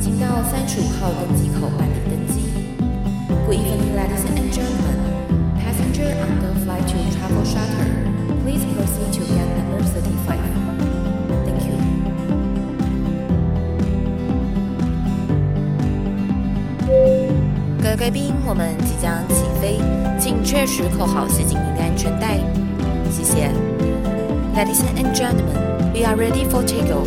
[0.00, 2.48] 请到三十五号登机口办理登机。
[3.46, 4.98] Good evening, ladies and gentlemen.
[5.56, 7.88] Passenger on the flight to Travel Charter,
[8.44, 10.40] please proceed to gate number thirty-five.
[11.44, 11.76] Thank you.
[17.82, 19.78] 各位贵宾，我们即将起飞，
[20.18, 22.38] 请确实扣好系紧您的安全带。
[23.10, 23.50] 谢谢。
[24.54, 27.06] Ladies and gentlemen, we are ready for takeoff.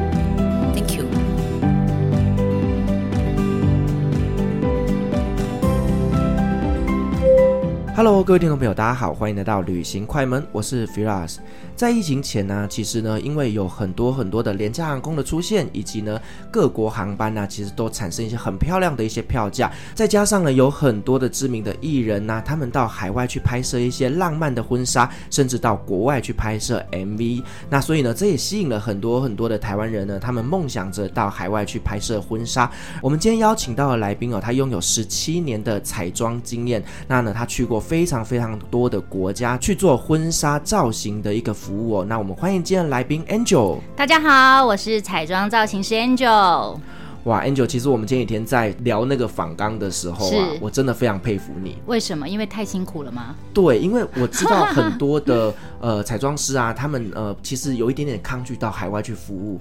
[8.03, 11.35] Hello，各位听众朋友，大家好，欢迎来到旅行快门，我是 Firas。
[11.75, 16.19] 在疫情前呢，其实呢，因为有很多很多的廉价航空的出现，以及呢
[16.49, 32.69] 各国航班呢，其实都产生一些很漂亮的一些票价，再加上呢有很多的知名的艺人呐，他们到海外去拍摄一些浪漫的婚纱，甚至到国外去拍摄 MV，那所以呢，这也吸引了很多很多的台湾人呢，他们梦想着到海外去拍摄婚纱。
[32.99, 41.99] 我们今天邀请到的来宾哦，他拥有十七年的彩妆经验，那呢他去过非常非常多的国家去做婚纱造型的一个服务。
[41.99, 43.79] 哦，那我们欢迎今天的来宾 Angel。
[43.97, 46.77] 大家好，我是彩妆造型师 Angel。
[47.25, 51.77] 哇，Angel，其实我们前几天在聊那个仿钢的时候啊，我真的非常佩服你。
[51.85, 52.27] 为什么？
[52.27, 53.35] 因为太辛苦了吗？
[53.53, 59.59] 对，因为我知道很多的 呃彩妆师啊，他们呃其实有一点点抗拒到海外去服务。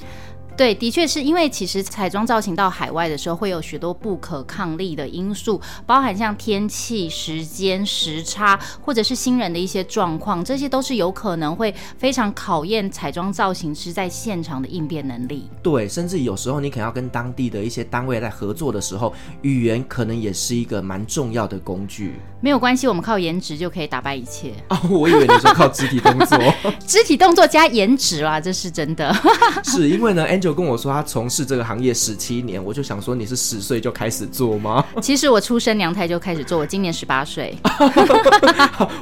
[0.60, 15.48] 对，的确是因为其实彩妆造型到海外的时候，会有许多不可抗力的因素，包含像天气、时间、时差，或者是新人的一些状况，这些都是有可能会非常考验彩妆造型师在现场的应变能力。
[15.62, 22.16] 对，甚至有时候你可能要跟当地的一些单位在合作的时候，语言可能也是一个蛮重要的工具。
[22.42, 24.52] 没有关系，我们靠颜值就可以打败一切。
[24.68, 26.38] 哦，我以为你说靠肢体动作，
[26.86, 29.10] 肢体动作加颜值啦，这是真的。
[29.64, 30.49] 是因为呢，Angel。
[30.54, 34.84] 跟我说他从事这个行业十七年，我就想说你是十岁就开始做吗？
[35.00, 37.56] 其实我出生娘胎就开始做，我今年十八岁。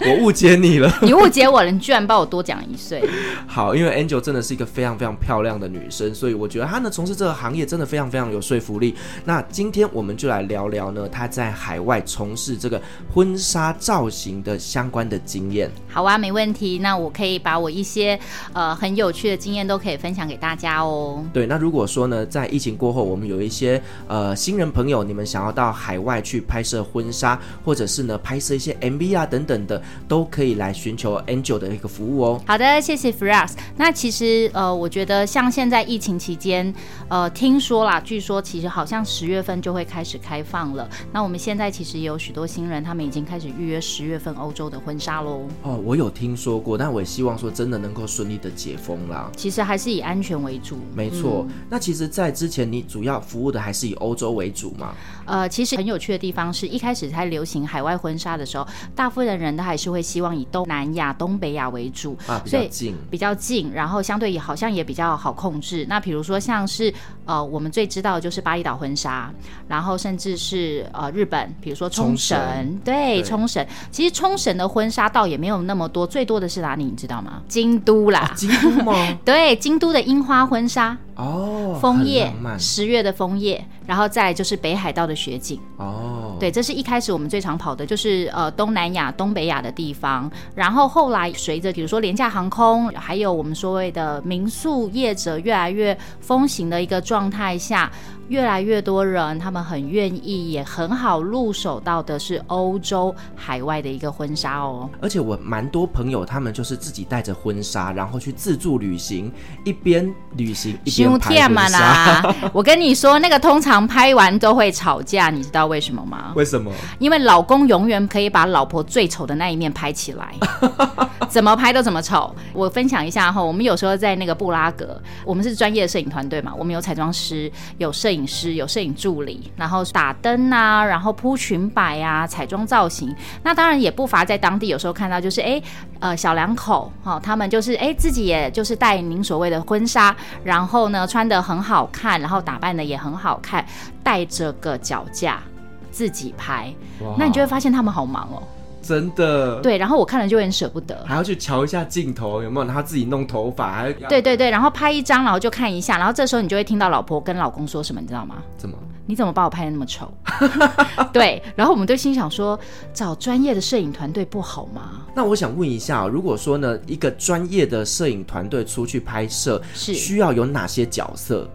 [0.06, 3.03] 我误解你了， 你误解我了，你居然帮我多讲一岁。
[3.47, 8.94] 好，因为 Angel 真的是一个非常非常漂亮的女生，所以我觉得她呢从事这个行业真的非常非常有说服力。
[9.25, 12.80] 那今天我们就来聊聊呢她在海外从事这个
[13.12, 15.70] 婚纱造型的相关的经验。
[15.88, 16.78] 好啊，没问题。
[16.78, 18.19] 那我可以把我一些
[18.53, 21.25] 呃很有趣的经验都可以分享给大家哦。
[21.33, 32.41] 对，那如果说呢，在疫情过后，我们有一些呃新人朋友，你们想要到海外去拍摄婚纱，或者是呢拍摄一些 MV 啊等等的，都可以来寻求 Angel 的一个服务哦。
[32.47, 33.53] 好的，谢谢 Firas。
[33.77, 36.72] 那其实呃，我觉得像现在疫情期间，
[37.09, 40.89] 呃，听说啦，据说其实好像十月份就会开始开放了。
[41.12, 45.43] 那我们现在其实也有许多新人，他们已经开始预约十月份欧洲的婚纱喽。
[45.62, 49.31] 哦，我有听说过，但我也希望说真的能够顺利的解封啦。
[49.37, 51.18] 其实还是以安全为主，没错。
[51.23, 54.95] 嗯那其实，在之前你主要服务的还是以欧洲为主吗？
[55.28, 58.66] 呃，其实很有趣的地方是一开始在流行海外婚纱的时候，
[58.97, 65.87] 大部分人都还是会希望以东南亚、东北亚为主啊，比较近，比较近，然后相对也好像也比较好控制。
[65.89, 66.93] 那比如说像是
[67.27, 69.31] 呃，我们最知道的就是巴厘岛婚纱，
[69.69, 73.66] 然后甚至是呃日本，比如说冲绳，对，冲绳。
[73.91, 76.84] 其实冲绳的婚纱倒也没有那么多，最多的是哪里？
[76.84, 77.43] 你知道吗？
[77.47, 78.95] 京都啦，啊、京都吗？
[79.25, 80.97] 对，京都的樱花婚纱。
[81.16, 85.59] 哦，枫叶，十月的枫叶，然后再来就是北海道的雪景。
[85.78, 90.31] 哦，对，这是一开始我们最常跑的，就是呃东南亚、东北亚的地方。
[90.54, 97.91] 然后后来随着比如说廉价航空，还有我们所谓的民宿业者越来越风行的一个状态下。
[98.28, 104.87] 越来越多人，他们很愿意，也很好入手到的是欧洲海外的一个婚纱哦。
[105.00, 109.32] 而且我蛮多朋友，他们就是自己带着婚纱，然后去自助旅行，
[109.65, 112.34] 一边旅行一边拍婚纱。
[112.53, 116.33] 我跟你说，那个通常拍完都会吵架，你知道为什么吗？
[116.36, 116.71] 为什么？
[116.98, 120.34] 因为老公永远可以把老婆最丑的那一面拍起来，
[121.28, 122.33] 怎么拍都怎么丑。
[122.53, 128.19] 我分享一下哈，我们有时候在那个布拉格，我们是专业的摄影团队嘛，我们有彩妆师，有摄影。
[128.28, 133.15] 师有摄影助理，然后打灯啊，然后铺裙摆啊，彩妆造型。
[133.42, 135.60] 那当然也不乏在当地有时候看到，就是哎，
[135.98, 140.15] 呃，小两口哈、哦，他们就是哎自己也就是带您所谓的婚纱，
[140.45, 143.65] 然后呢穿的很好看，然后打扮的也很好看，
[144.03, 145.42] 带着个脚架
[145.91, 146.72] 自己拍。
[147.18, 148.42] 那你就会发现他们好忙哦。
[148.80, 149.60] 真的。
[149.60, 158.36] 对，然后我看了就很舍不得，还要去瞧一下镜头有没有，他自己弄头发，还要对对对，然后拍一张，然后就看一下，然后这时候你就会听到老婆跟老公说什么，你知道吗？
[158.56, 158.78] 怎么？
[159.04, 160.12] 你怎么把我拍得那么丑？
[161.12, 162.59] 对，然后我们就心想说，
[162.92, 165.03] 找专业的摄影团队不好吗？
[165.15, 171.48] 那我想问一下，如果说呢，一个专业的摄影团队出去拍摄，是需要有哪些角色？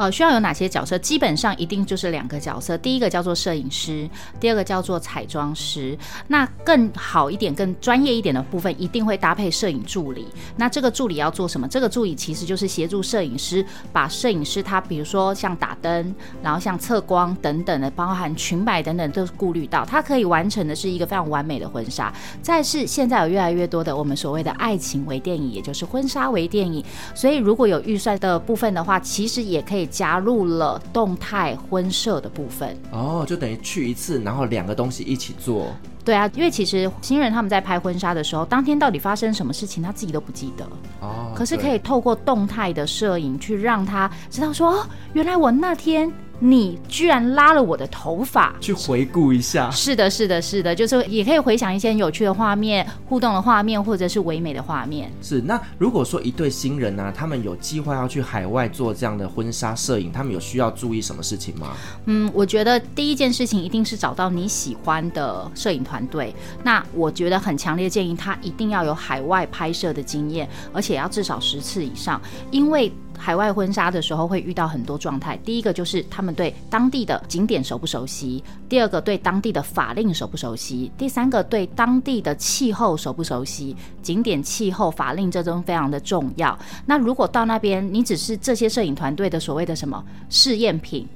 [0.00, 0.96] 呃，需要有哪些角色？
[0.96, 4.08] 基本上一定就是两个角色，第一个叫做摄影师，
[4.40, 5.94] 第二个叫做彩妆师。
[6.28, 10.26] 那更好一点、更专业一点的部分，一定会搭配摄影助理。
[10.56, 11.68] 那这个助理要做什么？
[11.68, 13.62] 这个助理其实就是协助摄影师，
[13.92, 22.10] 把摄影师他比如说像打灯，然后像测光等等的，包含裙摆等等都顾虑到，他可以完成的是一个非常完美的婚纱。
[22.40, 26.82] 再是现在有越来越多的我们所谓的爱情微电影，也就是婚纱微电影。
[27.14, 29.89] 所以如果有预算的部分的话，其实也可以。
[29.90, 35.66] 加入了动态婚摄的部分哦，就等于去一次，然后两个东西一起做。
[36.02, 40.64] 对啊，因为其实新人他们在拍婚纱的时候，当天到底发生什么事情，他自己都不记得
[41.00, 41.32] 哦。
[41.34, 46.10] 可是可以透过动态的摄影去让他知道说，哦，原来我那天。
[46.40, 49.70] 你居然拉了我的头发，去回顾一下。
[49.70, 55.12] 是的，是的，是的，就是也可以回想一些有趣的画面、互动的画面，或者是唯美的画面。
[55.22, 55.40] 是。
[55.42, 61.76] 那如果说一对新人呢、啊，他们有计划要去海外做这样的婚纱摄影，他们有需要注意什么事情吗？
[62.06, 66.34] 嗯，我觉得第一件事情一定是找到你喜欢的摄影团队。
[66.62, 72.20] 那我觉得很强烈建议他一定要有海外拍摄的经验，而且要至少十次以上，
[72.50, 72.90] 因为。
[73.20, 83.76] 海外婚纱的时候会遇到很多状态，第一个就是他们对当地的景点熟不熟悉，第二个对当地的法令熟不熟悉，第三个对当地的气候熟不熟悉。
[84.02, 86.58] 景点、气候、法令这都非常的重要。
[86.86, 91.06] 那如果到那边，你只是这些摄影团队的所谓的什么试验品？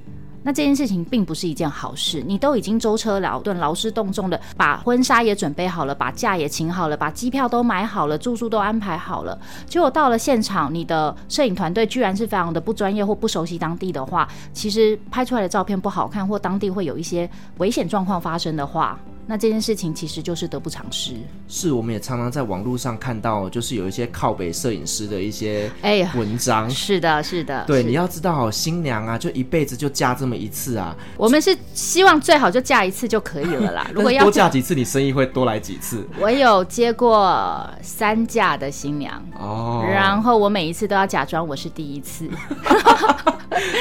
[0.45, 17.27] 那这件事情并不是一件好事，你都已经舟车劳顿、劳师动众的把婚纱也准备好了，把假也请好了，把机票都买好了，住宿都安排好了，结果到了现场，你的摄影团队居然是非常的不专业或不熟悉当地的话，其实拍出来的照片不好看，或当地会有一些
[17.57, 18.99] 危险状况发生的话。
[19.27, 21.15] 那这件事情其实就是得不偿失。
[21.47, 26.69] 是，我们也常常在网络上看到，就是有一些靠北摄影师的一些哎文章。
[26.69, 27.63] 是的，是的。
[27.65, 30.95] 对，你要知道，新娘啊，就一辈子就嫁这么一次啊。
[31.17, 33.89] 我们是希望最好就嫁一次就可以了啦。
[33.93, 36.07] 如果要多嫁几次，你生意会多来几次。
[36.19, 42.29] 我有接过三嫁的新娘哦，然后我每一次都要假装我是第一次。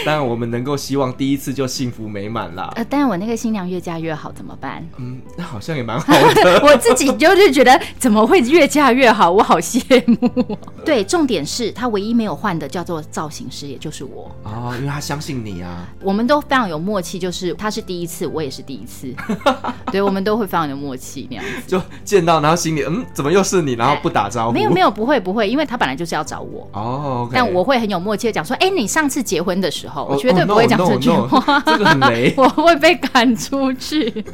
[0.05, 2.71] 当然，我们能够希望第一次就幸福美满啦。
[2.77, 4.87] 呃，但是我那个新娘越嫁越好，怎么办？
[4.99, 6.61] 嗯，那好像也蛮好的。
[6.65, 10.59] 我自己就是觉得怎么会越嫁越好，我好羡慕。
[10.85, 14.31] 对，重点是他唯一没有换的叫做造型师，也就是我。
[14.45, 15.89] 哦，因为他相信你啊。
[16.01, 19.13] 我们都非常有默契，就是他是第一次，我也是第一次。
[19.91, 21.63] 对，我们都会非常有默契那样子。
[21.67, 23.73] 就见到，然后心里嗯，怎么又是你？
[23.73, 24.53] 然后不打招呼。
[24.53, 26.69] 没有没有，不会不会，因为他本来就是要找我。
[26.73, 34.25] 哦，okay、但我会很有默契的讲说，哎，你上次结婚的时候，我绝对不会讲这句话，这个很雷， 我会被赶出去。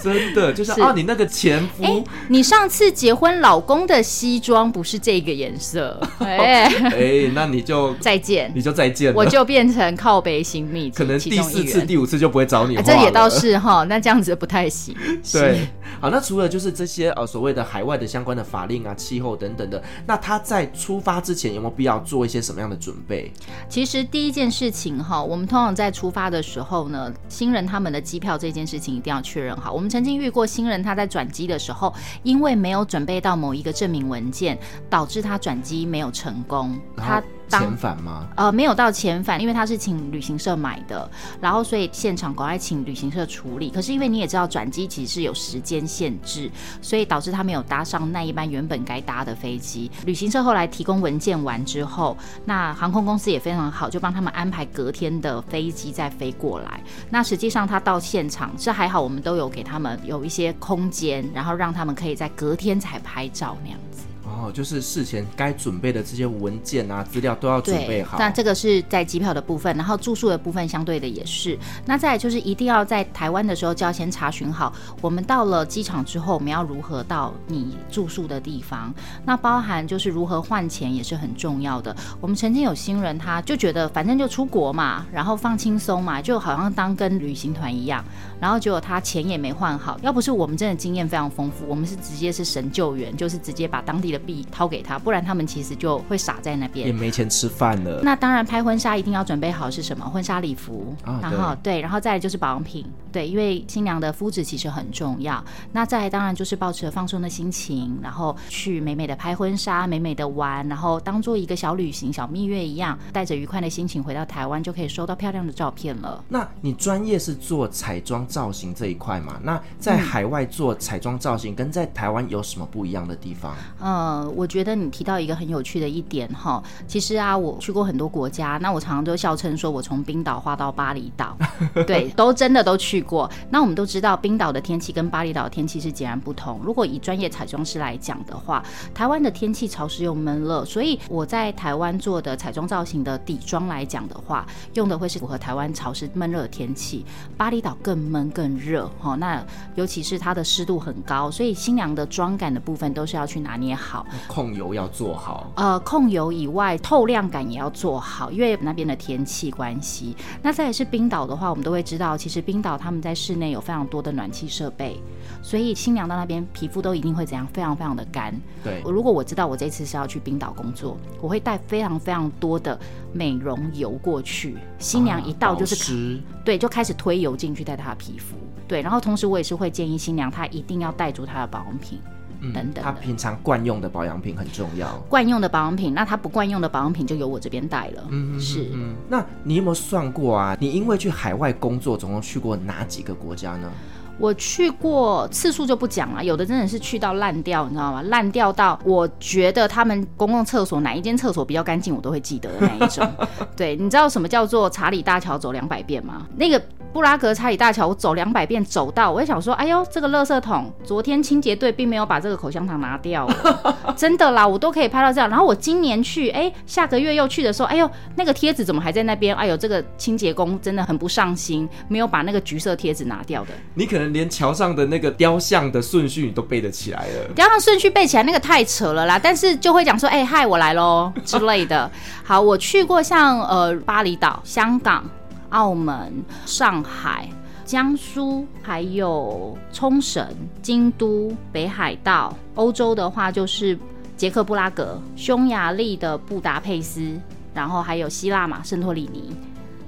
[0.00, 12.76] 真的就是啊，你那个前夫，哎，你上次结婚老公的西装不是这个颜色， 哎哎，那你就再见，你就再见，我就变成靠北新秘，可能第四次、第五次就不会找你。
[12.84, 14.94] 这也倒是哈，那这样子不太行。
[15.32, 15.66] 对，
[16.00, 23.32] 好，那除了就是这些呃所谓的海外的相关的法令啊、气候等等的，那他在出发之前有没有必要做一些什么样的准备？
[23.68, 25.22] 其实第一件事情哈。
[25.26, 29.72] 我们通常在出发的时候呢，新人他们的机票这件事情一定要确认好。
[29.72, 31.90] 我们曾经遇过新人他在转机的时候，
[32.22, 34.58] 因为没有准备到某一个证明文件，
[34.90, 36.78] 导致他转机没有成功。
[36.94, 38.26] 他遣返吗？
[38.36, 41.08] 呃，没有到遣返，因为他是请旅行社买的，
[41.40, 43.70] 然后所以现场赶快请旅行社处理。
[43.70, 46.50] 可是因为你也知道转机其实是有时间限制，
[46.82, 49.90] 所以导致他没有搭上那一班原本该搭的飞机。
[50.04, 56.80] 旅行社后来提供文件完之后，那航空公司也非常好，就帮他们安排隔天的飞机再飞过来。
[57.10, 64.04] 那实际上他到现场是还好，我们都有给他们有一些空间，然后让他们可以在隔天才拍照那样子。
[64.26, 68.18] 哦，就是事前该准备的这些文件啊、资料都要准备好。
[68.18, 71.56] 那这个是在机票的部分，然后住宿的部分相对的也是。
[71.84, 78.92] 那再来就是一定要在台湾的时候就要先查询好，我们到了机场之后，我们要如何到你住宿的地方。
[79.24, 81.94] 那包含就是如何换钱也是很重要的。
[82.20, 88.04] 我们曾经有新人，他就觉得反正就出国嘛，然后放轻松嘛，就好像当跟旅行团一样。
[88.38, 94.20] 然后结果他钱也没换好，要不是我们真的经验非常丰富，我们是直接是神救援，就是直接把当地的。
[94.26, 98.00] 币掏给他，不然他们其实就会傻在那边，也没钱吃饭了。
[98.02, 100.04] 那当然，拍婚纱一定要准备好是什么？
[100.04, 105.44] 婚纱礼服，哦、然后对，然后再来就是保养品，对，因为新娘的肤质其实很重要。
[105.70, 116.24] 那再来当然就是保持放松的心情，然后去美美的拍婚纱，美美的玩，然后当做一个小旅行、小蜜月一样，带着愉快的心情回到台湾，就可以收到漂亮的照片了。
[116.28, 119.40] 那你专业是做彩妆造型这一块嘛？
[119.42, 123.54] 那在海外做彩妆造型跟在台湾有什么不一样的地方？
[123.80, 131.36] 呃，我觉得你提到一个很有趣的一点哈，其实啊，我去过很多国家，那我常常都笑称说我从冰岛画到巴厘岛，
[131.86, 133.30] 对，都真的都去过。
[133.50, 136.60] 那我们都知道冰岛的天气跟巴厘岛的天气是截然不同。
[136.64, 138.64] 如果以专业彩妆师来讲的话，
[138.94, 147.04] 台湾的天气潮湿又闷热，所以我在台湾做的彩妆造型的底妆来讲的话，用的会是符合台湾潮湿闷热的天气。
[147.36, 149.44] 巴厘岛更闷更热，哈，那
[149.74, 155.50] 尤其是它的湿度很高，所以新娘的妆感的部分都是要去拿捏好，控油要做好。
[155.56, 160.16] 呃，控油以外，透亮感也要做好，因为那边的天气关系。
[160.42, 165.00] 那再来是冰岛的话，我们都会知道，其实冰岛他们在室内有非常多的暖气设备，
[165.46, 168.34] 所以新娘到那边皮肤都一定会怎样，非常非常的干。
[168.64, 172.76] 对，如果我知道我这次是要去冰岛工作，我会带非常非常多的
[173.12, 174.56] 美容油过去。
[174.80, 178.36] 新娘一到就是，啊、对，就开始推油进去带她的皮肤。
[178.66, 182.00] 对，然后同时我也是会建议新娘她一定要带足她的保养品。
[182.40, 184.94] 嗯、等等，他平常惯用的保养品很重要。
[185.08, 188.04] 惯用的保养品，那他不惯用的保养品就由我这边带了。
[188.10, 188.68] 嗯，是。
[188.74, 190.54] 嗯，那你有没有算过啊？
[190.60, 193.70] 你因为去海外工作，总共去过哪几个国家呢？
[194.18, 198.02] 我去过次数就不讲了，有的真的是去到烂掉，你知道吗？
[198.02, 203.06] 烂掉到我觉得他们公共厕所哪一间厕所比较干净，我都会记得的那一种。
[203.56, 206.26] 对，你知道什么叫做查理大桥走两百遍吗？
[206.36, 206.60] 那个。
[206.92, 213.28] 布拉格查理大桥，我走两百遍走到，我也想说，哎呦，这个垃圾桶，昨天清洁队并没有把这个口香糖拿掉，
[213.94, 215.28] 真的啦，我都可以拍到这样。
[215.28, 219.36] 然后我今年去，哎，下个月又去的时候，哎呦，那个贴纸怎么还在那边？
[219.36, 223.50] 哎呦，这个清洁工真的很不上心，没有把那个橘色贴纸拿掉的。
[223.74, 227.32] 你可能连桥上的那个雕像的顺序你都背得起来了。
[227.34, 231.90] 雕像顺序背起来那个太扯了啦，但是就会讲说，哎嗨，我来喽之类的。
[232.24, 235.04] 好，我去过像呃巴厘岛、香港。
[235.50, 236.12] 澳门、
[236.44, 237.28] 上海、
[237.64, 240.26] 江苏，还有冲绳、
[240.60, 242.36] 京都、北海道。
[242.56, 243.78] 欧洲的话就是
[244.16, 247.16] 捷克布拉格、匈牙利的布达佩斯，
[247.54, 249.34] 然后还有希腊嘛，圣托里尼，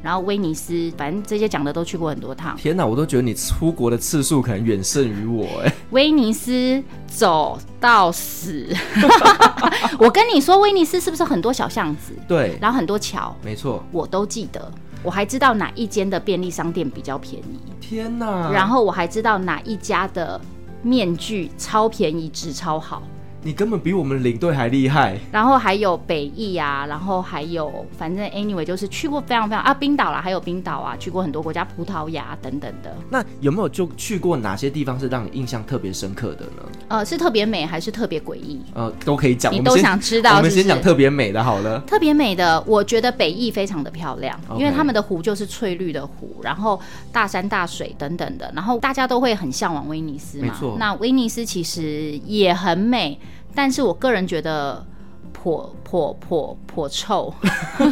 [0.02, 2.56] 然后威尼斯，反正这些讲的都去过很多趟。
[2.56, 5.72] 天哪，我都觉得你出国的次数可能远胜于我哎。
[5.90, 8.66] 威尼斯走到死，
[9.98, 12.12] 我跟你说，威尼斯是不是很多小巷子？
[12.28, 14.70] 对，然后很多桥，没错，我都记得。
[15.02, 18.50] 我还知道哪一间的便利商店比较便宜，天哪！
[18.50, 20.40] 然后我还知道哪一家的
[20.82, 23.02] 面具超便宜，质超好。
[23.42, 25.18] 你根本比我们领队还厉害。
[25.30, 32.94] 然后还有北翼啊，然后还有反正 anyway 就是去过非常非常啊，冰岛啦，还有冰岛啊，去过很多国家，葡萄牙等等的。
[33.08, 36.62] 那有没有就去过哪些地方是让你印象特别深刻的呢？
[36.88, 38.60] 呃，是特别美还是特别诡异？
[38.74, 39.52] 呃，都可以讲。
[39.52, 40.38] 你都想知道是是？
[40.38, 41.80] 我们先讲特别美的好了。
[41.86, 46.78] 特别美的，我觉得北翼非常的漂亮.因为他们的湖就是翠绿的湖，然后
[47.12, 50.46] 大山大水等等的，然后大家都会很向往威尼斯嘛。
[50.46, 50.76] 没错。
[50.78, 53.18] 那威尼斯其实也很美。
[53.58, 54.86] 但是我个人觉得。
[55.40, 57.32] 颇颇颇颇臭，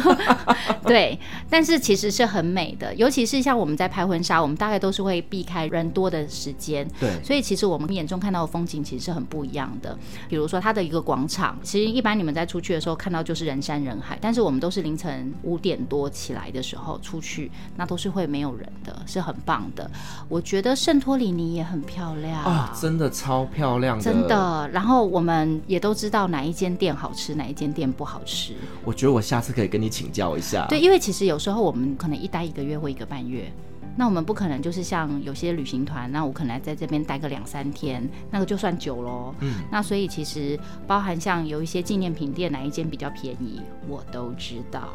[0.83, 1.17] 对，
[1.49, 9.97] 但是其实是很美的，尤其是像我们在拍婚纱，我们大概都是会避开人多的时间，对，所以其实我们眼中看到的风景其实是很不一样的。
[10.27, 19.89] 比如说它的一个广场，其实一般你们在出去的时候看到就是人山人海，但是我们都是凌晨五点多起来的时候出去，那都是会没有人的，是很棒的。
[20.27, 24.69] 我觉得圣托里尼也很漂亮啊，真的超漂亮的，真的。
[24.73, 27.36] 然后我们也都知道哪一间店好吃。
[27.37, 28.53] 哪一间店不好吃？
[28.83, 30.65] 我觉得我下次可以跟你请教一下。
[30.67, 33.51] 对，因为其实有时候我们可能一待一个月或一个半月，
[33.95, 39.33] 那我们不可能就是像有些旅行团，那我可能在这边待个两三天，那个就算久喽。
[39.39, 44.89] 嗯，那所以其实包含像有一些纪念品店，哪一间比较便宜，我都知道。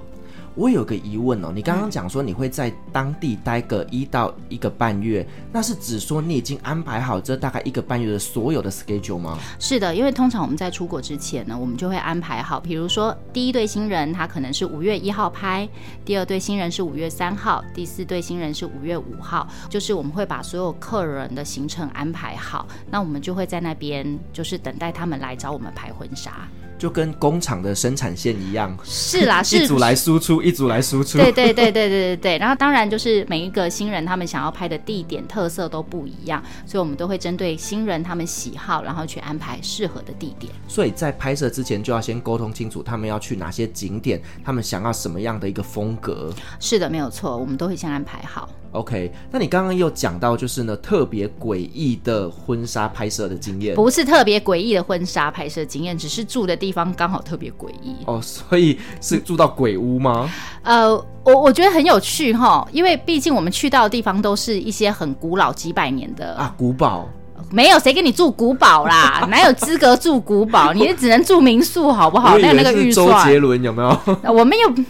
[0.55, 9.39] 我有个疑问哦，你刚刚讲说你会在当地待个一到一个半月，那是指说你已经安排好这大概一个半月的所有的 schedule 吗？
[9.59, 15.67] 是的，因为通常我们在出国之前呢，我们就会安排好，比如说第一对新人他可能是五月一号拍，
[16.05, 26.47] 第二对新人是五月三号，第四对新人是五月五号，就是我们会把所有客人的行程安排好，那我们就会在那边就是等待他们来找我们拍婚纱。
[26.83, 28.77] 就跟工厂的生产线一样。
[28.83, 31.17] 是啦， 是一组来输出，一组来输出。
[31.17, 32.39] 对对对对对对对。
[32.39, 40.53] 然后当然就是每一个新人他们想要拍的地点特色都不一样，所以我们都会针对新人他们喜好，然后去安排适合的地点。
[40.67, 46.35] 所以在拍摄之前就要先沟通清楚他们要去哪些景点，他们想要什么样的一个风格。
[46.59, 48.49] 是的，没有错，我们都会先安排好。
[48.73, 60.31] OK，那你刚刚又讲到就是呢，特别诡异的婚纱拍摄的经验，不是特别诡异的婚纱拍摄经验，只是住的地方刚好特别诡异哦，所以是住到鬼屋吗？
[60.62, 60.91] 呃，
[61.23, 67.07] 我我觉得很有趣哈，因为毕竟我们去到的地方都是一些很古老几百年的啊古堡，
[67.50, 70.73] 没有谁给你住古堡啦， 哪有资格住古堡？
[70.73, 72.38] 你也只能住民宿好不好？
[72.38, 74.00] 那那个预算，周杰伦有没有？
[74.33, 74.85] 我们有。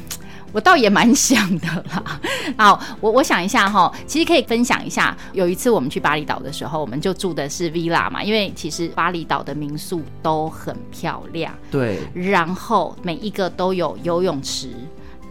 [0.52, 2.20] 我倒也蛮想的啦。
[2.58, 5.16] 好，我我想一下哈，其实可以分享一下。
[5.32, 11.52] 有一次我们去巴厘岛的时候，我们就住的是 villa 嘛，因为其实巴厘岛的民宿都很漂亮。
[11.70, 12.00] 对。
[12.14, 14.68] 然后每一个都有游泳池，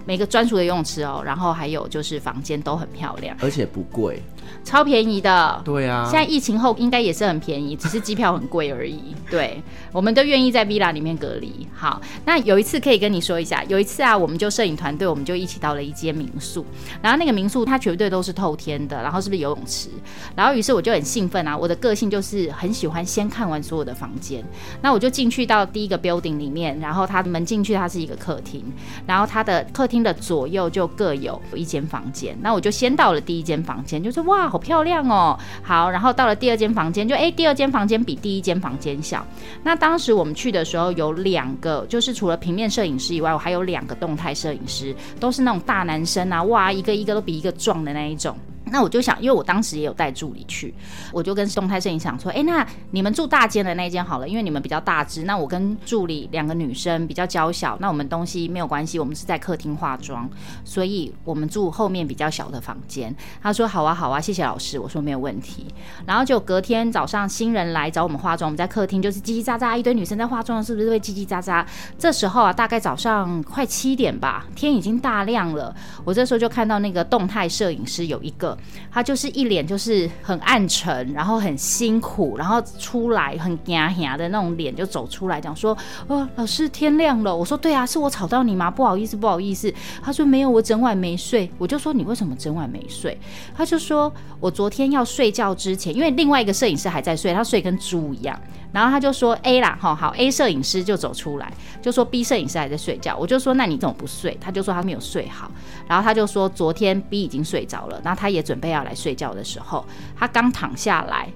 [0.05, 1.21] 每个专属的游泳池哦。
[1.23, 4.21] 然后还有就是房间都很漂亮，而且不贵。
[4.63, 8.99] 超便宜的，对啊，现在疫情后应该也是很便宜，只是机票很贵而已。
[9.29, 11.67] 对，我们都愿意在 villa 里面隔离。
[11.75, 16.65] 好，那有一次可以跟你说一下，有一次啊，我们就摄影团队，我们就一起到了一间民宿，
[17.01, 19.89] 然后那个民宿它绝对都是透天的，然后是不是游泳池？
[20.35, 24.43] 然后于是我就很兴奋啊，我的个性就是很喜欢先看完所有的房间，
[24.81, 28.63] 那我就进去到第一个 building 里面，然后它门进去它是一个客厅，
[29.07, 34.40] 然后它的客厅的左右就各有一间房间，那我就先到了第一间房间，就是哇。
[34.41, 35.37] 哇好漂亮哦！
[35.61, 39.23] 好，然后到了第二间房间，就诶，第二间房间比第一间房间小。
[39.61, 48.35] 那当时我们去的时候，有两个，就是除了平面摄影师以外，我还有两个动态摄影师，都是那种大男生啊，哇，一个一个都比一个壮的那一种。
[48.71, 50.73] 那我就想，因为我当时也有带助理去，
[51.11, 55.23] 我就跟动态摄影想说，哎，那你们住大间的那间好了，因为你们比较大只。
[55.23, 60.29] 那我跟助理两个女生比较娇小，那我们东西没有关系，我们是在客厅化妆，
[60.63, 63.13] 所以我们住后面比较小的房间。
[63.43, 64.79] 他说好啊好啊，谢谢老师。
[64.79, 65.67] 我说没有问题。
[66.05, 71.65] 然后就隔天早上新人来找我们化妆，我们在客厅就是叽叽喳喳，一堆女生在化妆，是不是会叽叽喳喳？
[71.99, 75.75] 这时候啊，大概早上快七点吧，天已经大亮了。
[76.05, 78.57] 我这时候就看到那个动态摄影师有一个。
[78.91, 85.77] 他就是一脸就是很暗沉，然后很辛苦，然后出来很嗲嗲的那种脸就走出来讲说
[86.07, 88.69] ：“哦，老师天亮了。”我说：“对啊，是我吵到你吗？
[88.69, 93.17] 不好意思，不好意思。”他说：“没有，我整晚没睡。”我就说：“你为什么整晚没睡？”
[93.55, 98.39] 他就说：“我昨天要睡觉之前，因为另外一个摄影师还在睡，他睡跟猪一样。”
[98.71, 103.17] 然后他就说 A 啦，哈好 A 摄影师就走出来，就说 B 摄影师还在睡觉。
[103.17, 104.37] 我就说那你怎么不睡？
[104.39, 105.51] 他就说他没有睡好。
[105.87, 111.27] 然后他就说昨天 B 已经睡着了，然后他也准备要来睡觉的时候，他刚躺下来，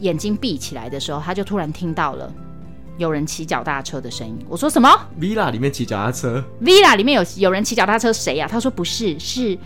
[0.00, 2.30] 眼睛闭起来的时候，他就突然听到了
[2.98, 4.38] 有人骑脚踏车的声音。
[4.48, 8.12] 我说什么？Villa 里面骑脚踏车？Villa 里面有有人骑脚踏车？
[8.12, 8.48] 谁呀、啊？
[8.50, 9.56] 他说不是，是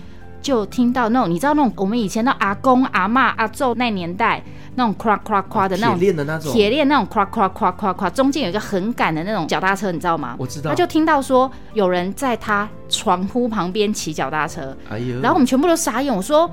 [0.41, 4.43] 就听到那种你知道那种我们以前的阿公阿妈阿祖那年代。
[4.75, 10.37] 那种夸夸夸的那种铁链的那种铁链那种夸夸夸夸夸，中间有一个很赶的那种脚踏车，你知道吗？
[10.39, 10.71] 我知道。
[10.71, 15.19] 他就听到说有人在他床铺旁边骑脚踏车，哎呦！
[15.21, 16.15] 然后我们全部都傻眼。
[16.15, 16.49] 我说，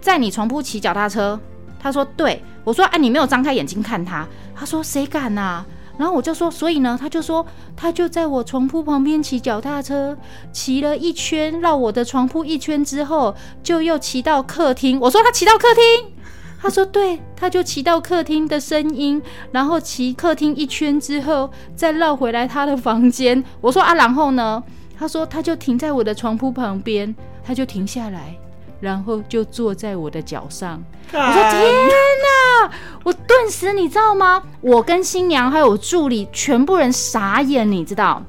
[0.00, 1.40] 在你床铺骑脚踏车？
[1.80, 2.40] 他说对。
[2.62, 4.24] 我说啊，你没有张开眼睛看他？
[4.54, 5.64] 他说谁敢呐？
[6.00, 6.96] 然后我就说，所以呢？
[6.98, 7.44] 他就说
[7.76, 10.16] 他就在我床铺旁边骑脚踏车，
[10.50, 14.98] 骑了一圈绕我的床铺一圈之后，就又骑到客厅。
[14.98, 16.14] 我说他骑到客厅。
[16.62, 24.62] 他说：“对，他就骑到客厅的声音，然后骑客厅一圈之后，再绕回来他的房间。”我说：“啊，然后呢？”
[24.98, 28.36] 他说：“他就停在我的床铺旁边，他就停下来，
[28.80, 32.70] 然后就坐在我的脚上。”我说：“天哪！”
[33.04, 34.42] 我顿时你知道吗？
[34.60, 38.22] 我跟新娘还有助理全部人傻眼，你知道？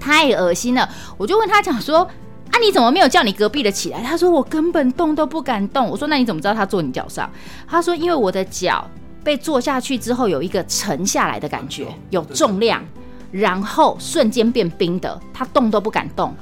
[0.00, 0.88] 太恶心了！
[1.16, 2.08] 我就问他讲说。
[2.50, 2.58] 啊！
[2.62, 4.02] 你怎么没有叫你隔壁的起来？
[4.02, 5.86] 他说我根本动都不敢动。
[5.86, 7.30] 我说那你怎么知道他坐你脚上？
[7.68, 8.90] 他说因为我的脚
[9.22, 12.82] 被坐下去之后有一个沉下来的感觉，有重量，
[13.30, 16.34] 然后瞬间变冰的，他动都不敢动。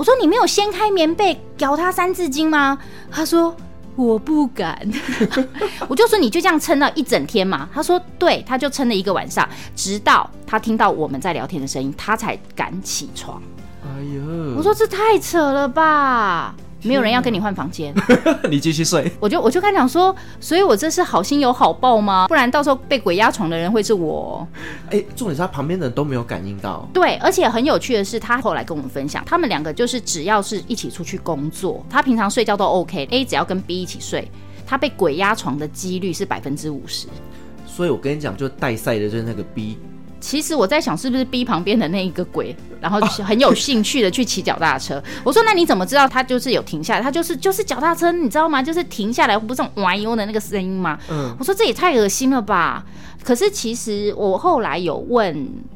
[0.00, 2.78] 我说你没有掀开棉被，咬他三字经吗？
[3.10, 3.54] 他说
[3.96, 4.90] 我不敢。
[5.88, 7.68] 我就说你就这样撑了一整天嘛？
[7.70, 13.42] 他说对，他就撑了一个晚上，直到他听到我们在聊天的声音，他才敢起床。
[13.84, 14.56] 哎呦！
[14.56, 16.54] 我说这太扯了吧！
[16.82, 17.94] 没有人要跟你换房间，
[18.50, 19.10] 你继续睡。
[19.20, 22.26] 我就我就跟他讲说，所以我这是好心有好报吗？
[22.28, 24.46] 不然到时候被鬼压床的人会是我。
[24.86, 26.88] 哎、欸，重点是他旁边的人都没有感应到。
[26.92, 33.06] 对，而且很有趣的是，他后来跟我们分享，他们两个就是只要是一起出去工作，他平常睡觉都 OK。
[33.10, 34.30] A 只要跟 B 一起睡，
[34.66, 37.06] 他被鬼压床的几率是百分之五十。
[37.66, 39.78] 所以我跟你讲，就带赛的就是那个 B。
[40.20, 45.02] 其实我在想，是不是逼旁边的那一个鬼，然后很有兴趣的去骑脚踏车。
[45.24, 47.02] 我说，那你怎么知道他就是有停下来？
[47.02, 48.62] 他就是就是脚踏车，你知道吗？
[48.62, 50.98] 就是停下来不是哇哟的那个声音吗？
[51.10, 52.84] 嗯，我说这也太恶心了吧。
[53.24, 55.34] 可是其实我后来有问，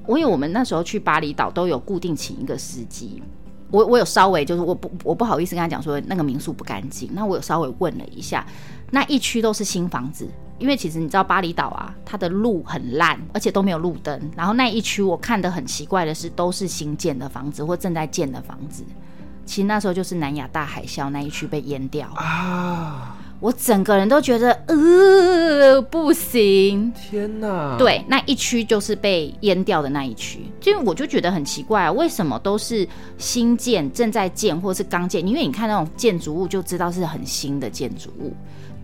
[0.09, 3.23] 因为我们那时候去巴厘岛都有固定请一个司机，
[3.71, 8.47] 我我有稍微就是我不我不好意思跟他讲说那个民宿不干净，那我有稍微问了一下，
[8.91, 10.29] 那一区都是新房子。
[10.57, 14.31] 因为其实你知道巴厘岛啊，它的路很烂，而且都没有路灯。
[14.37, 18.85] 然后那一区我看得很奇怪的是，都是新建的房子或正在建的房子。
[19.45, 23.17] 其实那时候就是南亚大海啸那一区被淹掉啊！
[23.41, 27.77] 我整个人都觉得呃不行，天哪！
[27.77, 35.27] 对，那一区就是被淹掉的那一区，就我就觉得很奇怪啊，为什么都是新建、正在建或是刚建？
[35.27, 38.33] 因为你看那种建筑物就知道是很新的建筑物，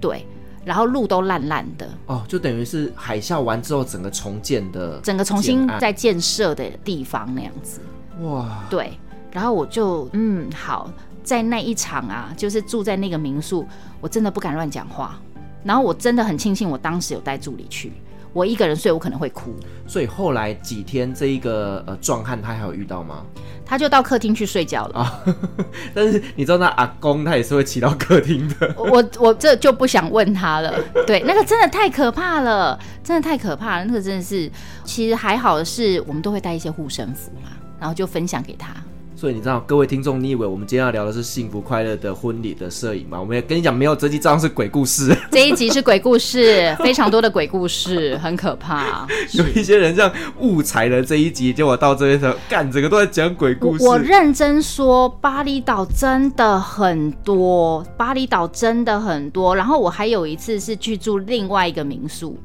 [0.00, 0.26] 对。
[0.62, 7.80] 然后路都烂烂的哦，就等于是海啸完之后整个重建的，整个重新在建设的地方那样子。
[8.20, 8.92] 哇，对。
[9.32, 10.92] 然后我就嗯好，
[11.24, 13.66] 在那一场啊，就是住在那个民宿，
[14.02, 15.18] 我真的不敢乱讲话。
[15.64, 17.94] 然后我真的很庆幸，我当时有带助理去。
[18.32, 19.54] 我一个人睡，我可能会哭。
[19.86, 23.24] 所以后来几天，这一个呃壮汉他还有遇到吗？
[23.64, 25.22] 他就到客厅去睡觉了啊。
[25.94, 28.74] 但是你知道那阿公他也是会骑到客厅的。
[28.76, 30.72] 我我这就不想问他了。
[31.06, 33.84] 对，那个真的太可怕了，真的太可怕了。
[33.84, 34.50] 那个真的是，
[34.84, 38.74] 其实还好的是，我们都会带一些护身符嘛，然后就分享给他。
[39.20, 43.20] 所以你知道，各位听众，你以为我们今天要聊的是幸福快乐的婚礼的摄影吗？
[43.20, 45.14] 我们也跟你讲，没有，这集照样是鬼故事。
[45.30, 49.06] 这一集是鬼故事，非常多的鬼故事，很可怕。
[49.36, 53.84] 有一些人这样误踩了这一集，结果到这边时候，干，整个都在讲鬼故事。
[53.84, 59.54] 我，我认真说，巴厘岛真的很多，巴厘岛真的很多。
[59.54, 62.38] 然后我还有一次是去住另外一个民宿，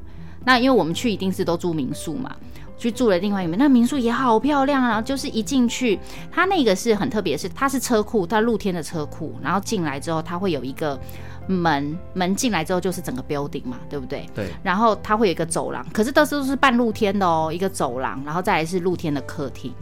[0.44, 2.30] 那因为我们去一定是都住民宿嘛。
[2.78, 5.00] 去住了另外一边，那民宿也好漂亮啊！
[5.00, 5.98] 就是一进去，
[6.30, 9.34] 它那个是很特别，是它是车库，它露天的车库。
[9.42, 10.98] 然后进来之后，它会有一个
[11.46, 14.28] 门，门进来之后就是整个 building 嘛，对不对？
[14.34, 14.48] 对。
[14.62, 19.72] 然后它会有一个走廊，可是都是都是半露天的哦，一个走廊，然后再来是露天的客厅，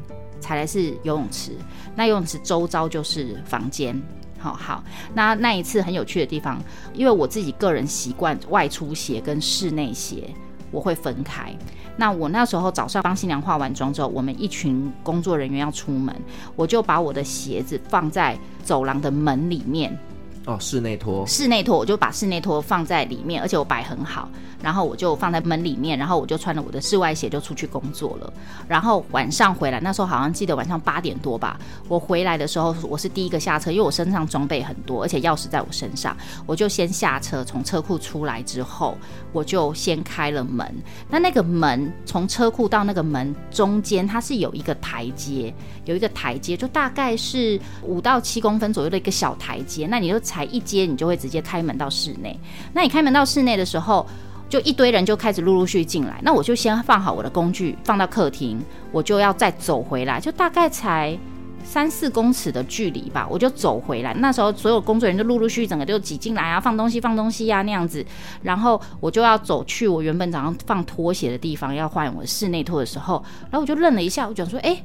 [0.41, 1.53] 才来是游泳池。
[1.97, 4.01] 那游泳池周遭就是房间。
[4.39, 10.29] 好好，那那一次很有趣的地方，因为我自己个人习惯外出鞋跟室内鞋
[10.75, 11.55] 我会分开。
[11.97, 16.13] 那我那时候早上帮新娘化完妆之后，我们一群工作人员要出门，
[16.57, 19.97] 我就把我的鞋子放在走廊的门里面。
[20.47, 24.29] 哦，室内拖，室内拖，我就把室内拖放在里面，而且我摆很好，
[24.61, 28.31] 然后我就放在门里面，然后我就穿了我的室外鞋就出去工作了。
[28.69, 38.99] 然后晚上回来，那时候好像记得晚上八点多吧，我回来的时候我是第一个下车，因为我身上装备很多，而且钥匙在我身上，我就先下车，从车库出来之后，
[39.33, 40.71] 我就先开了门。
[41.09, 45.55] 那那个门从车库到那个门中间，它是有一个台阶，
[45.85, 50.25] 有一个台阶，就大概是五到七公分左右的一个小台阶，那你就。
[50.25, 52.35] 才一阶，你就会直接开门到室内。
[52.73, 54.07] 那你开门到室内的时候，
[54.49, 56.19] 就一堆人就开始陆陆续进来。
[56.23, 58.59] 那我就先放好我的工具，放到客厅，
[58.91, 61.15] 我就要再走回来，就大概才
[61.63, 64.15] 三四公尺的距离吧，我就走回来。
[64.15, 68.03] 那时候所有工作人员就陆陆续续整个就挤进来啊，放东西放东西啊那样子。
[68.43, 74.83] 然后我就要走去我原本早上放拖鞋的地方，要换我的室内拖的时候，然后我就愣了一下，我讲说：“哎，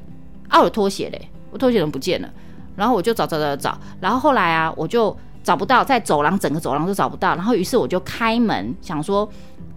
[0.50, 1.28] 啊，我拖鞋嘞？
[1.50, 2.28] 我拖鞋怎么不见了？”
[2.76, 5.16] 然后我就找找找找，然后后来啊，我就。
[5.42, 9.26] 找不到，在走廊整个走廊都找不到，然后于是我就开门，想说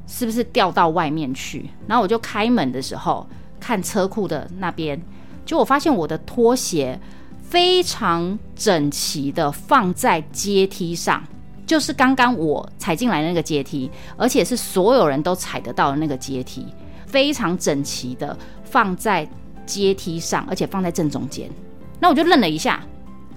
[0.08, 1.70] 是不是掉到外面去。
[1.88, 3.26] 然后我就开门的时候，
[3.62, 5.02] 看车库的那边，
[5.46, 7.00] 就我发现我的拖鞋
[7.42, 11.24] 非常整齐的放在阶梯上，
[11.66, 16.68] 就是刚刚我踩进来那个阶梯，而且是所有人都踩得到的那个阶梯，
[17.06, 19.26] 非常整齐的放在
[19.66, 21.50] 阶梯上，而且放在正中间。
[22.00, 22.82] 那我就愣了一下，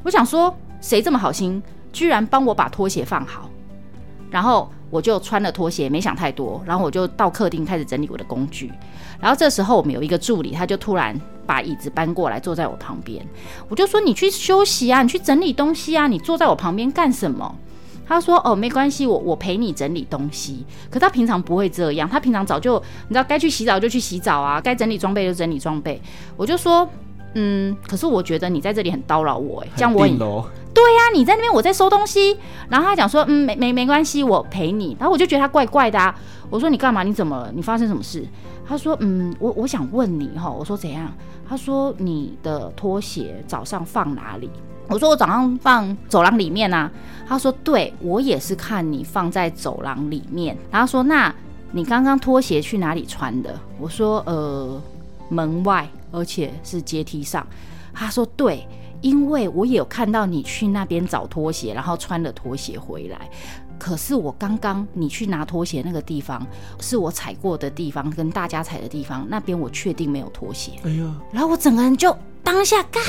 [0.02, 1.62] 我想说谁这么好心？
[1.92, 3.48] 居然帮我把拖鞋放好，
[4.30, 8.70] 然后我就穿了拖鞋，没想太多，然后我就到客厅开始整理我的工具。
[9.18, 13.24] 然后这时候我们有一个助理，他就突然把椅子搬过来坐在我旁边，
[13.68, 17.56] 我就说：“你去休息啊，你去整理东西啊，你坐在我旁边干什么？”
[18.06, 26.00] 他说：“哦，没关系，我我陪你整理东西。”可他平常不会这样，他平常早就你知道该去洗澡就去洗澡啊，该整理装备就整理装备。
[26.36, 26.88] 我就说
[27.34, 30.16] ：“嗯，可是我觉得你在这里很叨扰我，哎，这样我很。”
[30.76, 32.36] 对呀、啊，你在那边，我在收东西。
[32.68, 34.94] 然后他讲说，嗯，没没没关系，我陪你。
[35.00, 36.14] 然后我就觉得他怪怪的啊。
[36.50, 37.02] 我说你干嘛？
[37.02, 37.50] 你怎么了？
[37.54, 38.22] 你发生什么事？
[38.68, 40.50] 他说，嗯，我我想问你哈。
[40.50, 41.10] 我说怎样？
[41.48, 44.50] 他说你的拖鞋早上放哪里？
[44.88, 46.90] 我说我早上放走廊里面啊。
[47.28, 50.56] 他说，对，我也是看你放在走廊里面。
[50.70, 51.34] 然后说，那
[51.72, 53.58] 你刚刚拖鞋去哪里穿的？
[53.80, 54.80] 我说，呃，
[55.28, 57.44] 门外，而且是阶梯上。
[57.92, 58.64] 他说对，
[59.00, 63.28] 因为我也有看到你去那边找拖鞋，然后穿了拖鞋回来。
[63.78, 66.46] 可是我刚刚你去拿拖鞋那个地方，
[66.80, 70.72] 是我踩过的地方，跟大家踩的地方，那边我确定没有拖鞋。
[70.84, 73.02] 哎呀，然后我整个人就当下干，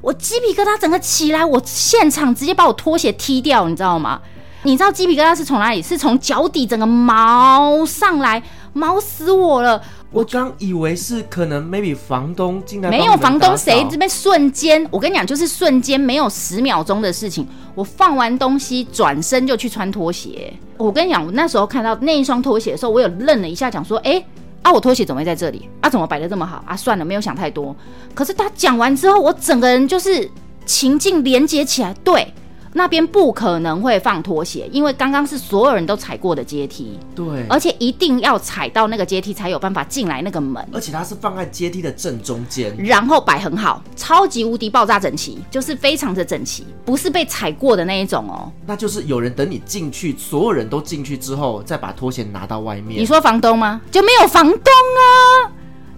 [0.00, 4.20] 我鸡皮疙瘩整个起来，我现场直接把我拖鞋踢掉，你知道吗？
[4.64, 5.80] 你知道鸡皮疙瘩是从哪里？
[5.80, 9.80] 是从脚底整个毛上来，毛死我了。
[10.10, 17.46] 我刚以为是可能 maybe 房东进来，没有房东谁这边瞬间，我跟你讲就是瞬间没有十秒钟的事情。
[17.74, 20.52] 我放完东西转身就去穿拖鞋。
[20.76, 24.26] 我跟你讲，我那时候看到那一双拖鞋的时候，我有愣了一下，讲说，哎、欸，
[24.62, 25.68] 啊，我拖鞋怎么会在这里？
[25.80, 26.64] 啊，怎么摆的这么好？
[26.66, 27.76] 啊，算了，没有想太多。
[28.14, 30.30] 可是他讲完之后，我整个人就是
[30.64, 32.32] 情境连接起来，对。
[32.72, 36.98] 那边不可能会放拖鞋，因为刚刚是所有人都踩过的阶梯。
[37.14, 40.66] 对，而且一定要踩到那个阶梯才有办法进来那个门。
[40.72, 48.52] 而且它是放在阶梯的正中间，然后摆很好，超级无敌爆炸整齐，就是非常的整齐，不是被踩过的那一种哦。
[48.66, 53.00] 那就是有人等你进去，所有人都进去之后，再把拖鞋拿到外面。
[53.00, 53.80] 你说房东吗？
[53.90, 55.50] 就没有房东啊？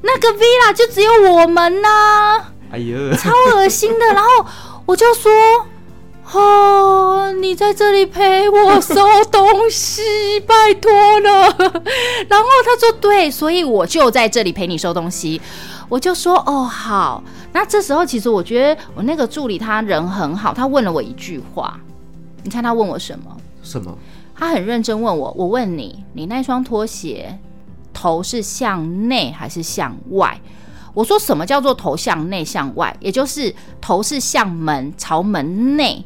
[0.02, 2.52] 那个 villa 就只有我们呐、啊。
[2.72, 4.06] 哎呦，超恶心的。
[4.14, 4.46] 然后
[4.86, 5.30] 我就说。
[6.32, 8.94] 哦，你在这里陪我收
[9.30, 10.90] 东西，拜托
[11.20, 11.42] 了。
[12.28, 15.40] 然后他说对，所以我就在这里陪你收东西。
[15.88, 17.22] 我就说哦好。
[17.52, 21.78] 那这时候其实我觉得我那个助理他人很好，他问了我一句话，
[22.44, 23.36] 你猜他问我什么？
[23.62, 23.92] 什么？
[24.36, 27.36] 他很认真问我，我问你，你那双拖鞋
[27.92, 30.40] 头是向内还是向外？
[30.94, 32.96] 我说什么叫做头向内向外？
[33.00, 36.04] 也就是头是向门，朝门内。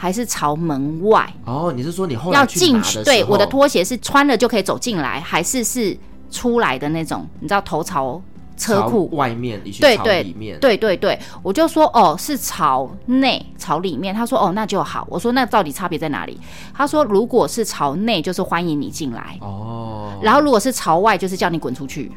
[0.00, 1.72] 还是朝门外哦？
[1.74, 3.02] 你是说你后来要进去？
[3.02, 5.98] 对，我的拖鞋是穿了就可以走进来，还是是
[6.30, 7.26] 出来的那种？
[7.40, 8.22] 你知道头朝
[8.56, 10.56] 车库外面，你去朝里面？
[10.60, 14.14] 对对对对，我就说哦，是朝内朝里面。
[14.14, 15.04] 他说哦，那就好。
[15.10, 16.38] 我说那到底差别在哪里？
[16.72, 20.12] 他说如果是朝内，就是欢迎你进来哦。
[20.22, 22.12] 然后如果是朝外，就是叫你滚出去。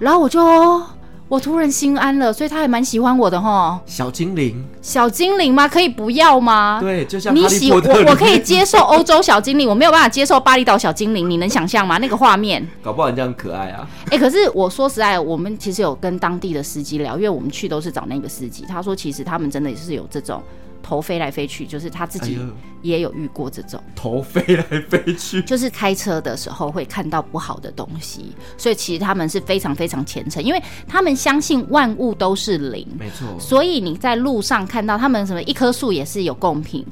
[0.00, 0.40] 然后我就。
[1.30, 3.80] 我突然心安了，所以他还蛮喜欢我的哈。
[3.86, 5.68] 小精灵，小精灵吗？
[5.68, 6.80] 可以不要吗？
[6.82, 11.30] 对，就像你喜我，我可以接受欧洲小精灵，我没有办法接受巴厘岛小精灵。
[11.30, 11.98] 你能想象吗？
[11.98, 13.88] 那个画面，搞不好人家很可爱啊。
[14.06, 20.42] 哎、欸，可是我说实在，我们其实有跟当地的司机聊，因为我们去都是找那个司机，他说其实他们真的也是有这种。
[20.82, 22.38] 头飞来飞去，就是他自己
[22.82, 33.28] 也有遇过这种、哎、头飞来飞去，就是开车的时候会看到不好的东西，所以其实他们是非常非常虔诚，因为他们相信万物都是灵，没错。
[33.38, 36.84] 所以你在路上看到他们什么一棵树也是有贡品，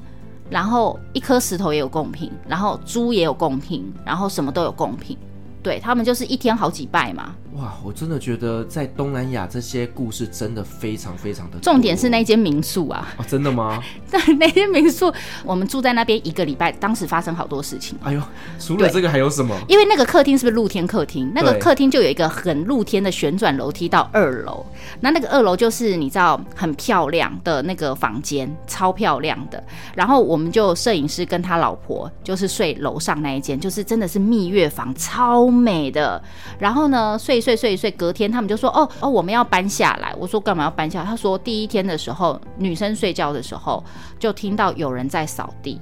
[0.50, 5.16] 然后一颗石头也有贡品，然后猪也有贡品，然后什么都有贡品。
[5.62, 7.34] 对，他们就是一天好几拜嘛。
[7.54, 11.58] 哇，我真的觉得在东南亚这些故事真的非常非常的。
[11.58, 13.08] 重点是那间民宿啊。
[13.16, 13.82] 哦，真的吗？
[14.06, 15.12] 在，那间民宿，
[15.44, 17.98] 我们住在那边一个礼拜，当时发生好多事情。
[18.04, 18.22] 哎呦，
[18.60, 19.58] 除了这个还有什么？
[19.66, 21.32] 因为那个客厅是不是露天客厅？
[21.34, 24.64] 那个客厅就有一个很露天的旋转楼梯到二楼。
[25.00, 29.62] 那那个二楼就是你知道很漂亮的那个房间，超漂亮的。
[29.96, 36.22] 然后我们就摄影师跟他老婆就是睡楼上那一间，就是真的是蜜月房，超美的。
[36.58, 43.84] 然后呢，睡一睡睡一睡，隔天他们就说：“哦哦，我们要搬下来。”我说：“干嘛要搬下来？”他说：“第一天的时候，女生睡觉的时候
[44.18, 45.80] 就听到有人在扫地。”。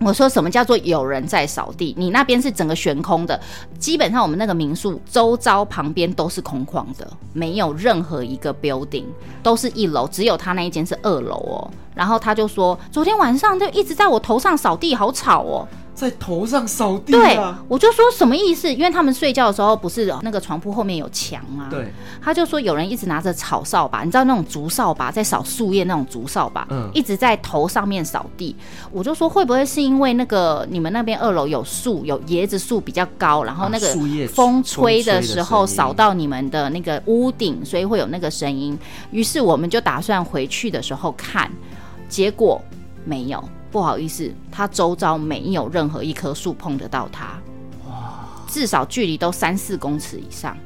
[0.00, 1.94] 我说什么叫做有人在扫地？
[1.96, 3.40] 你那边是整个悬空的，
[3.78, 9.04] 基本上我们那个民宿周遭旁边都是空旷的，没有任何一个 building，
[9.40, 11.70] 都是一楼，只有他那一间是二楼哦。
[11.94, 15.66] 然后他就说，昨天晚上就一直在我头上扫地，好吵哦。
[15.94, 18.72] 在头上扫地，对，我就说什么意思？
[18.72, 28.56] 因为他们睡觉的时候不是那个床铺后面有墙吗，对，他就说有人一直拿着草扫把，你知道那种竹扫把在扫树叶那种竹扫把，嗯，一直在头上面扫地。
[28.90, 33.86] 我就说会不会是因为那个你们那边二楼有树，有椰子树比较高，然后那个
[34.28, 38.76] 风吹的时候扫到你们的那个屋顶，所以会有那个声音。
[39.12, 41.48] 于是我们就打算回去的时候看，
[42.08, 42.60] 结果
[43.04, 43.42] 没有。
[43.74, 47.42] 不好意思，他周遭没有任何一棵树碰得到他，
[47.88, 50.56] 哇，至少距离都三四公尺以上。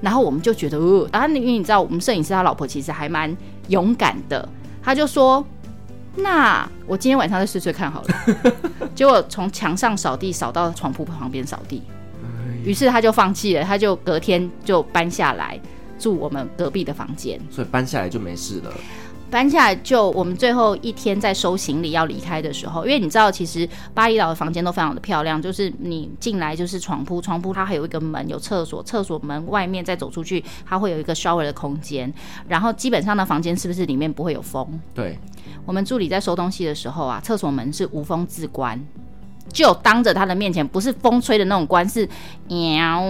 [0.00, 3.34] 然后我们就觉得，呃，啊，因为你知道，我们摄影师他老婆其实还蛮
[3.68, 4.48] 勇敢的，
[4.82, 5.46] 他就说
[6.18, 8.08] ：“那我今天晚上再睡睡看好了。
[8.96, 11.84] ”结果从墙上扫地扫到床铺旁边扫地，
[12.64, 15.56] 于是他就放弃了，他就隔天就搬下来
[16.00, 17.40] 住我们隔壁的房间。
[17.48, 18.72] 所以搬下来就没事了。
[19.30, 32.12] 搬下来就我们最后一天在收行李要离开的时候，因为你知道，其实巴厘岛的房间都非常的漂亮，就是你进来就是床铺，床铺它还有一个门，有厕所，厕所门外面再走出去，它会有一个 shower 的空间。
[32.48, 34.66] 然后基本上的房间是不是里面不会有风？
[34.94, 35.18] 对，
[35.64, 38.80] 我们助理在收东西的时候啊，厕所门是无风自关，
[39.52, 42.08] 就当着他的面前，不是风吹的那种关，是
[42.48, 43.00] 喵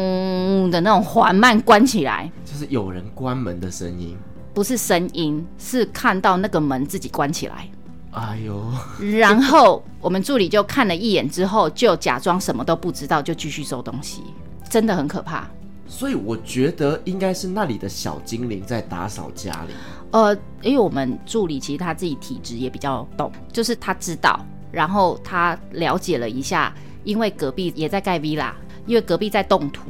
[0.70, 4.16] 的那种缓慢关起来，就是有人关门的声音。
[4.57, 7.69] 不是声音，是看到那个门自己关起来。
[8.12, 8.73] 哎呦！
[9.19, 14.23] 然后我们助理就看了一眼之后，就假装什么都不知道，就继续收东西。
[14.71, 15.47] 真的很可怕。
[15.87, 19.75] 所以我觉得应该是那里的小精灵在打扫家里。
[20.12, 24.40] 呃，因为我们助理其实他自己体质也比较懂，就是他知道，
[24.73, 28.53] 然后他了解了一下，因为隔壁也在盖 villa，
[28.87, 29.83] 因为隔壁在动土。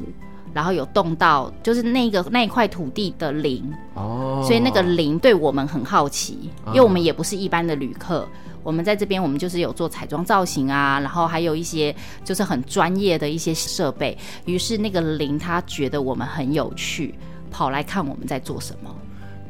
[0.56, 3.62] 然后有动到，就是那个那一块土地的灵。
[3.92, 8.26] 哦，所以那个灵对我们很好奇，因为我们也不是一般的旅客，
[8.62, 14.16] 我们在这边我们就是有做彩妆造型啊，然后还有一些就是很专业的一些设备，
[14.46, 17.14] 于是那个灵他觉得我们很有趣，
[17.50, 18.90] 跑来看我们在做什么。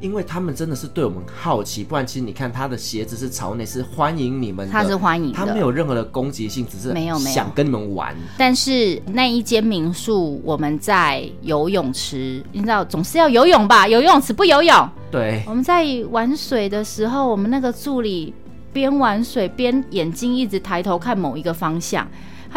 [0.01, 8.15] 因为他们真的是对我们好奇，不然其实你看他的鞋子是朝内，是欢迎你们的，他是欢迎的，他没有任何的攻击性，只是没有没有想跟你们玩。
[8.37, 13.89] 但是那一间民宿，我们在游泳池，你知道总是要游泳吧？
[13.89, 15.43] 游泳池不游泳，对。
[15.47, 18.35] 我们在玩水的时候，我们那个助理
[18.73, 22.07] 边玩水边眼睛一直抬头看某一个方向。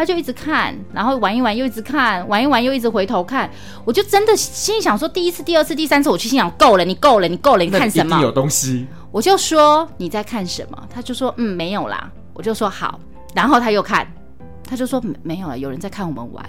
[0.00, 3.50] 他就一直看，然后玩一玩又一直看，玩一玩又一直回头看。
[3.84, 8.18] 我就真的心里想说，第一次、第二次、第三次，我去心想够了，你够了，你够了，你看什么？
[8.22, 8.86] 有东西。
[9.12, 10.88] 我就说你在看什么？
[10.88, 12.10] 他就说嗯，没有啦。
[12.32, 12.98] 我就说好，
[13.34, 14.10] 然后他又看，
[14.66, 16.42] 他就说没有了，有人在看我们玩。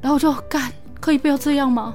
[0.00, 0.72] 然后我就干。
[1.00, 1.94] 可以不要这样吗？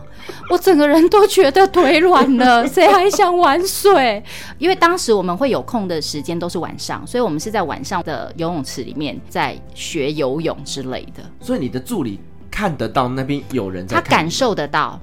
[0.50, 4.24] 我整个人都觉得腿软了， 谁还想玩水？
[4.58, 11.24] 因为当时我们会有空的时间都是晚上，所以我们是在晚上的游泳池里面在学游泳之类的。
[11.40, 15.00] 所以你的助理看得到那边有人在看，他感受得到。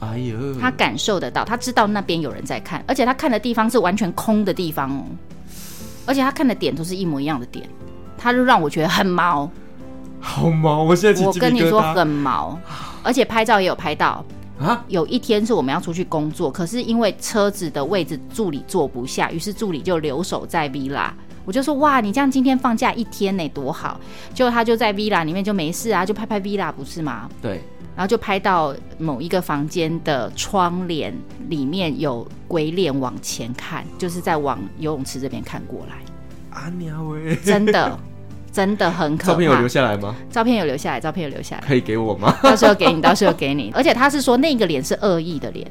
[0.00, 5.04] 哎呦，他感受得到，他知道那边有人在看，而且他看的地方是完全空的地方哦，
[6.06, 7.68] 而且他看的点都是一模一样的点，
[8.16, 9.50] 他就让我觉得很毛，
[10.18, 10.82] 好毛！
[10.82, 12.58] 我现在我跟你说很毛。
[13.02, 14.24] 而且拍照也有拍到
[14.58, 14.84] 啊！
[14.88, 21.10] 有一天是我们要出去工作，可是因为车子的位置助理坐不下，于是助理就留守在 villa。
[21.46, 23.98] 我就说哇，你这样今天放假一天呢，多好！
[24.34, 27.28] 结果他就在 villa 里面就没事啊，就拍拍 villa 不是吗？
[27.40, 27.62] 对。
[27.96, 31.12] 然后就拍到某一个房间的窗帘
[31.48, 35.96] 里面有鬼脸往前看，就是在往游泳池这边看过来。
[37.44, 37.98] 真的。
[38.52, 39.32] 真的很可怕。
[39.32, 40.14] 照片有留下来吗？
[40.30, 42.36] 照片有留下来，照片有留下来，可以给我吗？
[42.42, 43.70] 到时候给你，到时候给你。
[43.74, 45.70] 而且他是说那个脸是恶意的脸，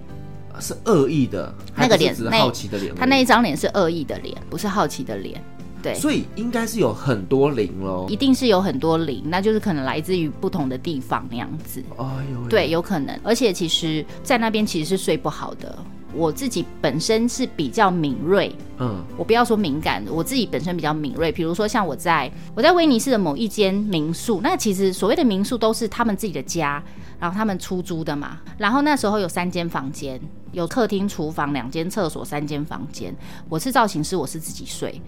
[0.60, 2.94] 是恶意的，那个脸是好奇的脸。
[2.96, 5.42] 他那一张脸是恶意的脸，不是好奇的脸。
[5.82, 11.82] 对，所以应该是有很多零喽，一定是有很多零，那就是可能来自于不同的地方那样子。
[11.98, 13.18] 哎呦，对，有可能。
[13.24, 15.78] 而且其实，在那边其实是睡不好的。
[16.14, 21.32] 我自己本身是比较敏锐，嗯，我不要说敏感，我自己本身比较敏锐。
[21.32, 26.84] 比如说像我在我在威尼斯的某一间民宿，那其实所谓的民宿都是他们自己的家，
[27.20, 28.40] 然后他们出租的嘛。
[28.58, 30.20] 然后那时候有三间房间，
[30.52, 33.16] 有客厅、厨房、两间厕所、三间房间。
[33.48, 35.00] 我是造型师，我是自己睡，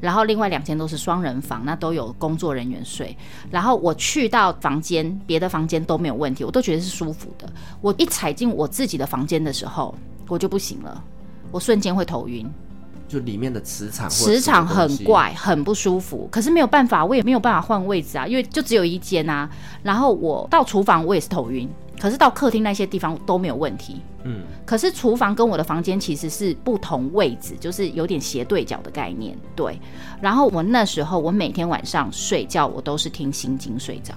[0.00, 3.14] 然后另外两间都是双人房，那都有工作人员睡。
[3.50, 7.46] 然后我去到房间，别的房间都没有问题，我都觉得是舒服的。
[7.82, 9.94] 我一踩进我自己的房间的时候，
[10.28, 11.02] 我就不行了，
[11.50, 12.50] 我瞬间会头晕，
[13.06, 16.28] 就里面的磁场，磁场很怪，很不舒服。
[16.30, 19.48] 可是没有办法，我也没有办法换位置啊，因为就只有一间啊。
[19.82, 21.68] 然后我到厨房，我也是头晕，
[22.00, 24.00] 可是到客厅那些地方都没有问题。
[24.24, 29.38] 嗯，可是厨房跟我的房间其实是不同位置，就是有点斜对角的概念。
[29.54, 29.80] 对，
[30.20, 34.14] 然后我那时候我每天晚上睡觉，我都是听心经睡着。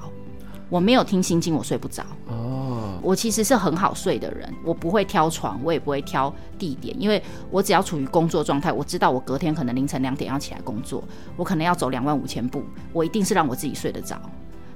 [0.70, 2.04] 我没有听心经，我睡不着。
[2.28, 11.04] 哦，我其实是很好睡的人，我不会挑床，我也不会挑地点，因为我只要处于工作状态，我知道我隔天可能凌晨两点要起来工作，
[11.36, 14.20] 我可能要走两万五千步，我一定是让我自己睡得着。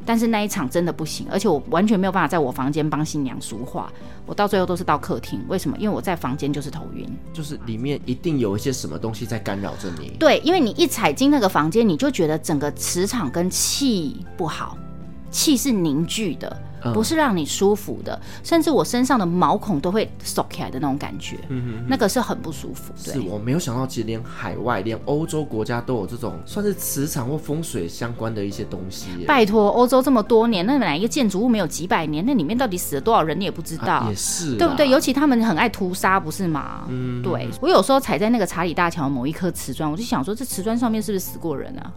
[0.05, 3.89] 但是那一场真的不行，而且我完全没有办法在我房间帮新娘梳化，
[4.25, 5.41] 我到最后都是到客厅。
[5.47, 5.77] 为什么？
[5.77, 10.11] 因为我在房间就是头晕，就是里面一定有一些什么东西在干扰着你。
[10.19, 14.77] 对，因为你一踩进那个房间，你就觉得整个磁场跟气不好。
[15.33, 16.61] 气是凝聚的，
[16.93, 22.91] 不是让你舒服的，甚至我身上的毛孔都会耸起来的那种感觉，嗯哼，那个是很不舒服。
[23.05, 29.09] 对，是我没有想到，其实连海外、连欧洲国家都有这种算是磁场或风水相关的一些东西。
[29.27, 32.25] 拜托，欧洲这么多年，那哪一个建筑物没有几百年？
[32.25, 33.93] 那里面到底死了多少人，你也不知道。
[33.93, 34.89] 啊、也是，对不对？
[34.89, 36.85] 尤其他们很爱屠杀，不是吗？
[36.89, 37.47] 嗯，对。
[37.61, 41.93] 我有时候踩在那个查理大桥某一颗瓷砖，我就想说，这瓷砖上面是不是死过人啊？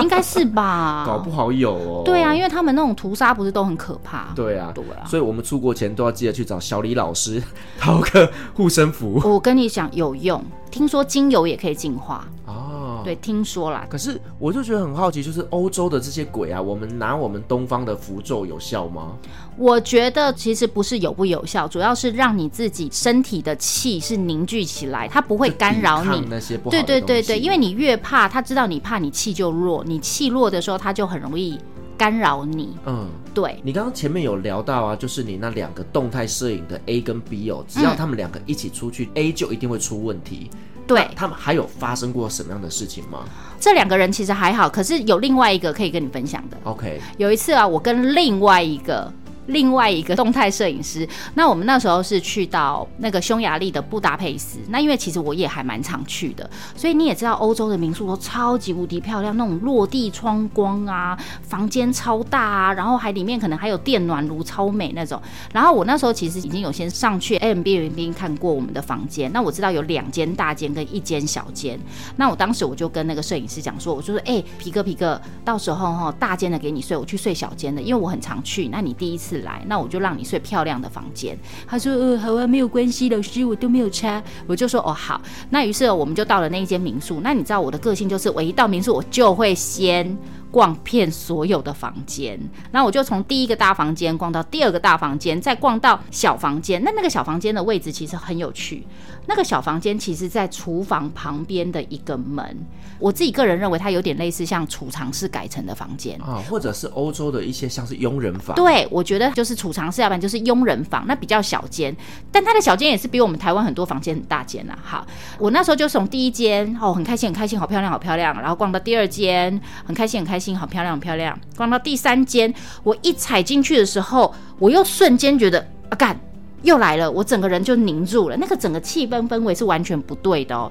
[0.00, 1.04] 应该是吧？
[1.06, 2.02] 搞不好有哦。
[2.04, 4.32] 对啊，因为他们那种屠杀不是都很可怕？
[4.34, 4.72] 对啊。
[5.06, 7.42] 所以，我们出国前都要记得去找小李老师
[7.78, 9.20] 讨个护身符。
[9.24, 10.42] 我跟你讲，有用。
[10.70, 13.00] 听说精油也可以净化哦。
[13.02, 13.86] 对，听说啦。
[13.88, 19.16] 可是，我就觉得很好奇，就是欧洲的这些鬼啊，我们拿我们东方的符咒有效吗？
[19.56, 29.82] 我觉得其实不是有不有效，主要是让你自己身体的气是凝聚起来，它不会干扰你那些不好对对对，因为你越怕，他知道你怕，你气就弱。
[29.86, 31.58] 你气弱的时候，他就很容易。
[31.98, 33.60] 干扰你，嗯，对。
[33.64, 40.48] 你刚刚前面有聊到啊，就是你那两个动态摄影的 A 跟 B 哦，只要他们两个一起出去，嗯，A 就一定会出问题。
[40.86, 43.24] 对，他们还有发生过什么样的事情吗？
[43.60, 46.56] 这两个人其实还好，可是有另外一个可以跟你分享的。
[46.62, 49.12] OK，有一次啊，我跟另外一个。
[49.48, 54.58] 另外一个动态摄影师，那我们那时候是去到那个匈牙利的布达佩斯。
[54.68, 65.20] 那因为其实我也还蛮常去的，所以你也知道欧洲的民宿都超级无敌漂亮，那种落地窗光啊，房间超大啊，然后还里面可能还有电暖炉，超美那种。
[65.52, 71.80] 然后我那时候其实已经有先上去 Airbnb 看过我们的房间，那我知道有两间大间跟一间小间。
[72.16, 78.68] 那我当时我就跟那个摄影师讲说，我就说，哎、皮哥皮哥，到时候哈大间的给你睡，我去睡小间的，因为我很常去。
[78.68, 79.37] 那你第一次。
[79.38, 81.38] 来，那我就让你睡漂亮的房间。
[81.66, 85.20] 他说：“呃，好啊，没有关系，老师，我都没有差。”我就说：“哦，好。”
[85.50, 87.20] 那于是我们就到了那一间民宿。
[87.20, 90.16] 那你知道我的个性就是，我一到民宿，我就会先
[90.50, 92.38] 逛遍所有的房间。
[92.70, 96.82] 那我就从第一个大房间逛到第二个大房间，再逛到小房间。
[96.82, 98.86] 那那个小房间的位置其实很有趣。
[99.28, 102.56] 那个小房间其实在厨房旁边的一个门。
[102.98, 108.56] 我自己个人认为，它有点类似像储藏室改成的房间啊，或者是欧洲的一些像是佣人房。
[108.56, 111.94] 对，我觉得就是储藏室，要不然就是佣人房，那比较小间。
[112.32, 114.76] 但它的小间也是比我们台湾很多房间很大间呐。
[114.82, 115.06] 好，
[115.38, 118.34] 我那时候就从第一间哦，很开心，很开心，好漂亮，好漂亮。
[118.40, 121.38] 然后逛到第二间，很开心，很开心，好漂亮，好漂亮。
[121.56, 122.52] 逛到第三间，
[122.82, 125.60] 我一踩进去的时候，我又瞬间觉得
[125.90, 126.18] 啊，干，
[126.62, 130.70] 又来了，我整个人就凝住了，那个整个气氛氛围是完全不对的哦。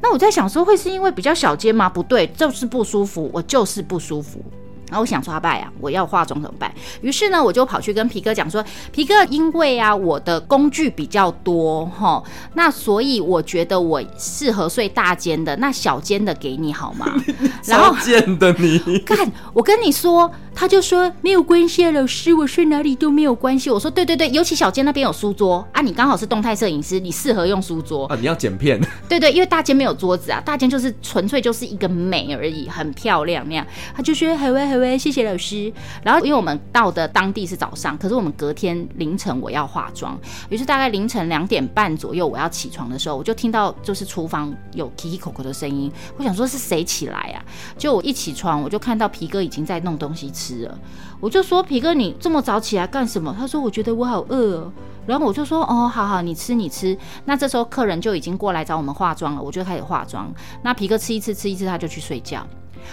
[0.00, 1.88] 那我在想说，会是因为比较小间吗？
[1.88, 4.40] 不对，就是不舒服，我就是不舒服。
[4.88, 6.72] 然后我想说，阿拜啊，我要化妆怎么办？
[7.00, 12.22] 于是呢，我就跑去跟皮哥讲说，皮哥，因为啊，我的工具比较多哈，
[12.54, 17.06] 那所以我觉得我适合睡大间的，那小间的给你好吗？
[17.66, 20.30] 然后贱的你， 看我跟你说。
[20.58, 23.68] 他就说没有关系啊，老师，我睡哪里都没有关系。
[23.68, 28.16] 我说对对对，尤其小间那边有书桌啊，你刚好是动态摄影师，你适合用书桌啊。
[28.18, 28.80] 你要剪片？
[29.06, 33.66] 对对，因为大间没有桌子啊，大间就是纯粹就是一个美而已，很漂亮那样。
[33.94, 35.70] 他就说好喂好喂，谢谢老师。
[36.02, 40.18] 然后因为我们到的当地是早上，可是我们隔天凌晨我要化妆，
[40.48, 47.44] 于是大概凌晨两点半左右我要起床的时候，我就听到就是厨房有叽叽口口的声音，我想说是谁起来啊？
[47.76, 50.46] 就我一起床，我就看到皮哥已经在弄东西吃。
[50.46, 50.78] 吃了，
[51.18, 53.34] 我就说皮哥，你这么早起来干什么？
[53.36, 54.72] 他说我觉得我好饿哦。
[55.04, 56.96] 然后我就说哦，好好，你吃你吃。
[57.24, 60.32] 那这时候客人就已经过来找我们化妆了，我就开始化妆。
[60.62, 62.46] 那皮哥吃一次吃一次，他就去睡觉。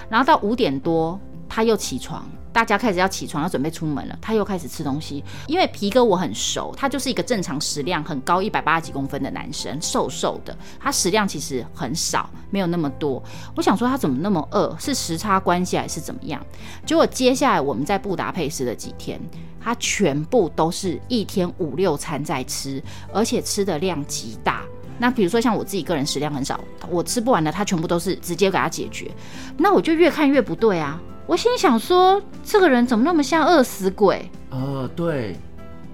[0.10, 1.20] 然后到五点多，
[1.54, 2.28] 他又起床。
[2.51, 4.18] 大家开始要起床，要准备出门了。
[4.20, 10.56] 他又开始吃东西，因为皮哥我很熟，他就是一个正常食量很高，一百八十几公分的男生，瘦瘦的。
[10.80, 13.22] 他食量其实很少，没有那么多。
[13.56, 14.76] 我想说他怎么那么饿？
[14.80, 16.43] 是时差关系还是怎么样？
[16.86, 19.20] 结果接下来我们在布达佩斯的几天，
[19.60, 22.82] 他全部都是一天五六餐在吃，
[23.12, 24.64] 而且吃的量极大。
[24.98, 29.10] 那比如说像我自己个人食量很少，我吃不完的，他全部都是直接给他解决。
[29.58, 31.00] 那我就越看越不对啊。
[31.26, 34.30] 我心想说，这个人怎么那么像饿死鬼？
[34.50, 35.38] 呃，对，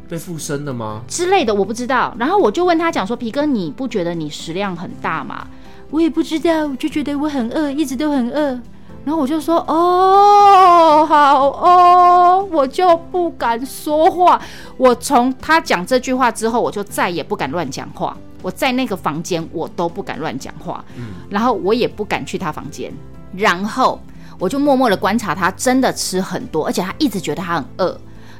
[0.08, 1.02] 被附身的吗？
[1.08, 2.16] 之类的，我不知道。
[2.18, 5.47] 然后我就问他讲说，皮哥，你不觉得你食量很大吗？
[5.91, 8.60] 我也不知道，我就觉得我很饿，一直都很饿。
[9.06, 14.41] 然后我就说，哦，好哦，我就不敢说话。
[14.78, 18.16] 我从他讲这句话之后，我就再也不敢乱讲话。
[18.42, 20.84] 我在那个房间，我都不敢乱讲话。
[20.96, 22.94] 嗯，然后我也不敢去他房间。
[23.34, 24.00] 然后。
[24.42, 28.00] 我就默默的观察他，真的吃很多，而且他一直觉得他很饿，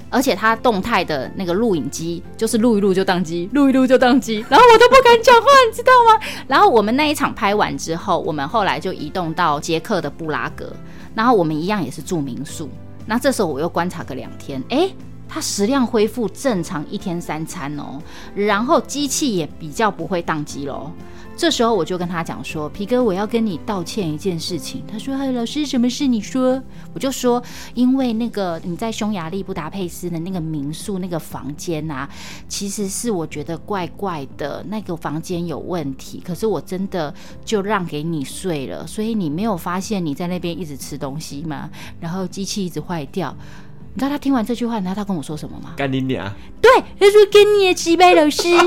[0.10, 6.26] 而且他动态的那个录影机就是录一录就宕机，录一录就宕机，然后我都不敢讲话，你知道吗？
[6.48, 10.72] 然后我们那一场拍完之后，我们后来就移动到捷克的布拉格，
[11.14, 12.70] 然后我们一样也是住民宿。
[13.06, 14.96] 那这时候我又观察个两天，诶，
[15.30, 18.02] 它食量恢复正常一天三餐哦，
[18.36, 20.92] 然后机器也比较不会宕机喽。
[21.38, 26.06] 这时候我就跟他讲说：“皮哥，我要跟你道歉一件事情。”他说：“哎，老师，什么事？
[26.06, 26.62] 你说。”
[26.94, 27.42] 我就说
[27.74, 32.10] ：“因为那个你在匈牙利布达佩斯的那个民宿那个房间啊，
[32.50, 36.22] 其实是我觉得怪怪的，那个房间有问题。
[36.26, 37.14] 可是我真的
[37.46, 41.70] 就让给你睡了，所以你没有发现你在那边一直吃东西吗？
[42.02, 43.34] 然后机器一直坏掉。
[43.94, 45.72] 你知道他听完这句话，你知道他跟我说什么吗？
[45.76, 46.32] 干你娘！
[46.62, 48.48] 对，他说跟你也几杯老师。”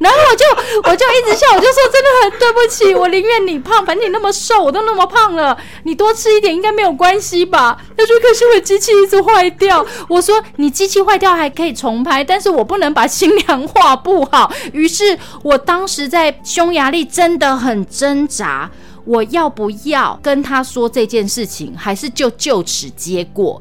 [0.00, 7.76] 然后我就我就一直笑，我就说真的很对不起，我宁愿你胖，反正你那么瘦，我都那么胖了，你多吃一点应该没有关系吧？
[7.96, 14.52] 他说可是我机器一直坏掉，我说你机器坏掉还可以重拍，但是我不能把新娘画不好。
[14.72, 18.70] 于是我当时在匈牙利真的很挣扎，
[19.04, 23.60] 我要不要跟他说这件事情，还是就就此结果？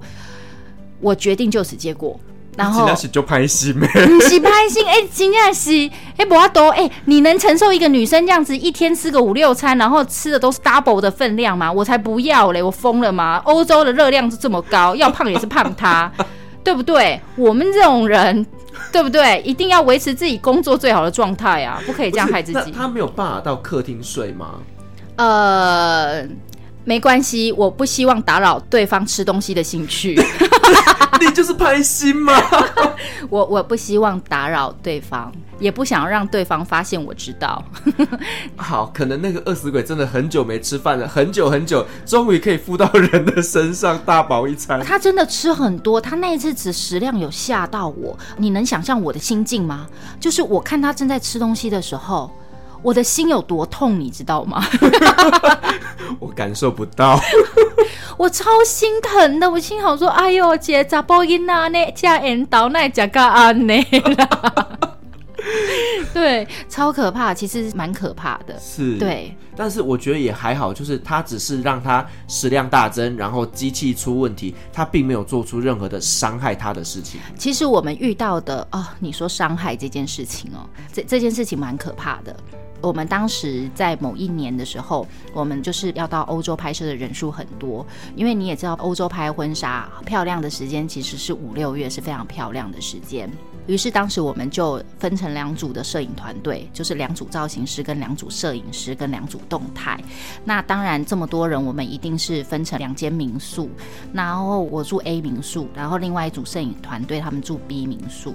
[0.99, 2.19] 我决定就此结果。
[2.57, 3.87] 然后那是就拍戏没？
[3.87, 5.71] 不是拍戏，哎，真的是
[6.17, 11.71] 哎，不要多哎，你能承受一个女生这样子一天吃个五六餐，然后吃的都是 double 的分量吗？
[11.71, 13.41] 我才不要嘞，我疯了吗？
[13.45, 16.11] 欧洲的热量是这么高，要胖也是胖他，
[16.61, 17.19] 对不对？
[17.37, 18.45] 我们这种人，
[18.91, 19.41] 对不对？
[19.45, 22.71] 一定要维持自己工作最好的状态啊，不可以这样害自己。
[22.71, 24.55] 他没有办法到客厅睡吗？
[25.16, 26.28] 呃。
[26.84, 30.20] 没关系，我不希望打扰对方吃东西的兴趣。
[31.22, 32.34] 你就是拍心吗？
[33.30, 37.64] 我我不希望打扰对方，也不想让对方发现我知道。
[38.57, 44.84] 好，可能那个饿死鬼真的很久没吃饭了，很久很久，终于可以附到人的身上，大饱一餐。
[44.84, 48.18] 他真的吃很多，他那一次只食量有吓到我。
[48.38, 49.86] 你能想象我的心境吗？
[50.20, 52.32] 就是我看他正在吃东西的时候。
[52.82, 54.63] 我的心有多痛，你知道吗？
[56.19, 57.19] 我感受不到，
[58.17, 59.49] 我超心疼的。
[59.49, 61.67] 我心好说，哎呦，姐咋播音啊？
[61.67, 63.73] 那家人到那加个安呢？
[66.13, 68.57] 对，超可怕，其实蛮可怕的。
[68.59, 69.36] 是，对。
[69.55, 77.19] 但是我觉得也还好，就是他只是让他食量大增，然后机器出问题，他并没有做出任何的伤害他的事情。
[77.38, 82.36] 其实我们遇到的哦，你说伤害这件事情哦，这这件事情蛮可怕的。
[82.82, 93.29] 我们当时在某一年的时候，我们就是要到欧洲拍摄的人数很多，因为你也知道，欧洲拍婚纱漂亮的时间其实是五六月，是非常漂亮的时间。
[93.67, 99.99] 于是当时我们就分成两组的摄影团队，就是两组造型师跟两组摄影师跟两组动态。
[100.43, 103.69] 那当然这么多人，我们一定是分成两间民宿，
[104.11, 108.34] 然后我住 A 民宿，然后另外一组摄影团队他们住 B 民宿。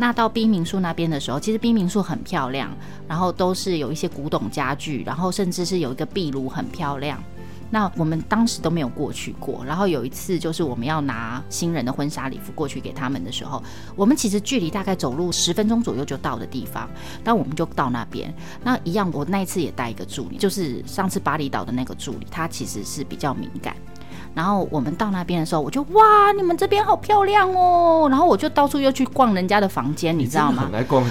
[0.00, 2.74] 那到 B 民宿那边的时候，其实 B 民宿很漂亮，
[3.06, 7.22] 然后都是有一些古董家具，然后甚至是有一个壁炉很漂亮。
[7.68, 13.62] 那我们当时都没有过去过，然后有一次就是我们要拿新人的婚纱礼服过去给他们的时候，
[13.94, 16.88] 我们其实距离大概走路十分钟左右就到的地方，
[17.22, 18.34] 但我们就到那边。
[18.64, 23.76] 那一样，我那一次也带一个助理，就是上次巴厘岛的那个助理，他其实是比较敏感。
[24.34, 28.06] 然后我们到那边的时候，我就哇，你们这边好漂亮哦！
[28.08, 30.70] 然后我就到处又去逛人家的房间，你知道吗？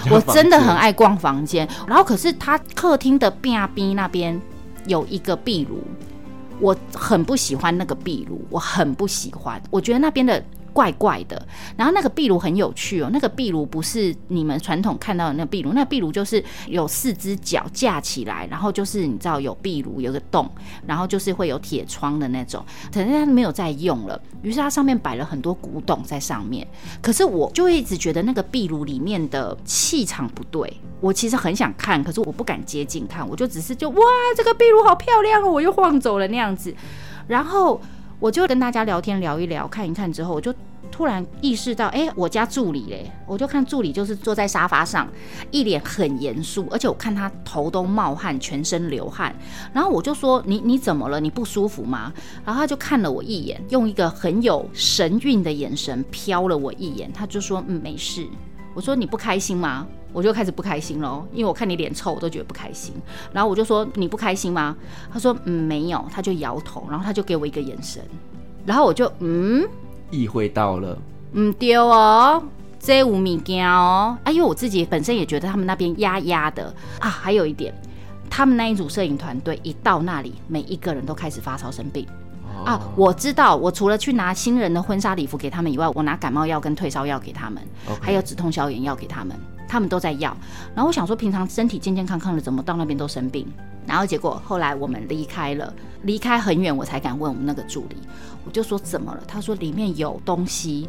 [0.09, 1.67] 我真的很爱逛房间。
[1.86, 4.39] 然后可是他客厅的边边那边
[4.86, 5.84] 有一个壁炉，
[6.59, 9.61] 我很不喜欢那个壁炉，我很不喜欢。
[9.70, 10.43] 我觉得那边的。
[10.70, 13.09] 怪怪的，然后那个壁炉很有趣哦。
[13.11, 20.49] 那个壁炉不是你们传统看到的那个壁炉，那壁炉就是有四只脚架起来，然后就是你知道有壁炉有个洞，
[20.86, 22.63] 然后就是会有铁窗的那种。
[22.91, 26.67] 可是它没有再用了，于是它上面摆了很多古董在上面。
[27.01, 34.01] 可是我就一直觉得那个壁炉里面的气场不对，我其实很想看，可是我不敢接近看，我就只是就哇，
[34.36, 36.74] 这个壁炉好漂亮哦，我又晃走了那样子，
[37.28, 37.82] 然后。
[38.20, 40.53] 我就跟大家聊天聊一聊，看一看之后，我就
[40.91, 45.07] 突然意识到，哎，我家助理嘞，我就看助理就是坐在沙发上，
[45.51, 49.34] 一脸很严肃，而且我看他头都冒汗，全身流汗。
[49.72, 51.17] 然后我就说，你你怎么了？
[51.22, 52.11] 你不舒服吗？
[52.43, 58.28] 然后他就看了我一眼，用一个很有神韵的眼神瞟了我一眼，他就说，嗯，没事。
[58.74, 59.88] 我说，你不开心吗？
[60.12, 62.93] 我就开始不开心喽，因为我看你脸臭，我都觉得不开心。
[63.32, 64.76] 然后我就说，你不开心吗？
[65.12, 68.03] 他说嗯，没有，他就摇头，然后他就给我一个眼神，
[68.66, 69.68] 然后我就嗯，
[70.12, 70.97] 意会到了，
[71.34, 72.41] 嗯，丢哦，
[72.80, 77.74] 这五米羹哦，啊，因为我自己本身也觉得他们那边压压的啊，还有一点，
[78.30, 82.07] 他们那一组摄影团队一到那里，每一个人都开始发烧生病。
[82.66, 87.64] 啊，我知道，我除了去拿新人的婚纱礼服给他们以外，我拿感冒药跟退烧药给他们.
[88.01, 89.34] 还有止痛消炎药给他们，
[89.70, 90.36] 他们都在要。
[90.76, 93.47] 然后我想说，平常身体健健康康的，怎么到那边都生病？
[93.86, 97.95] 然后结果后来我们离开了，离开很远，我才敢问我们那个助理，
[98.45, 99.24] 我就说怎么了？
[99.28, 100.88] 他说里面有东西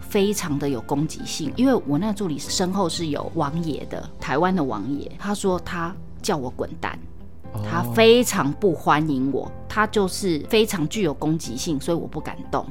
[0.00, 6.98] 非常的有攻击性，因为我那个助理身后是有王爷的，台湾的王爷，他说他叫我滚蛋，
[7.70, 12.66] 他非常不欢迎我，他就是非常具有攻击性，所以我不敢动。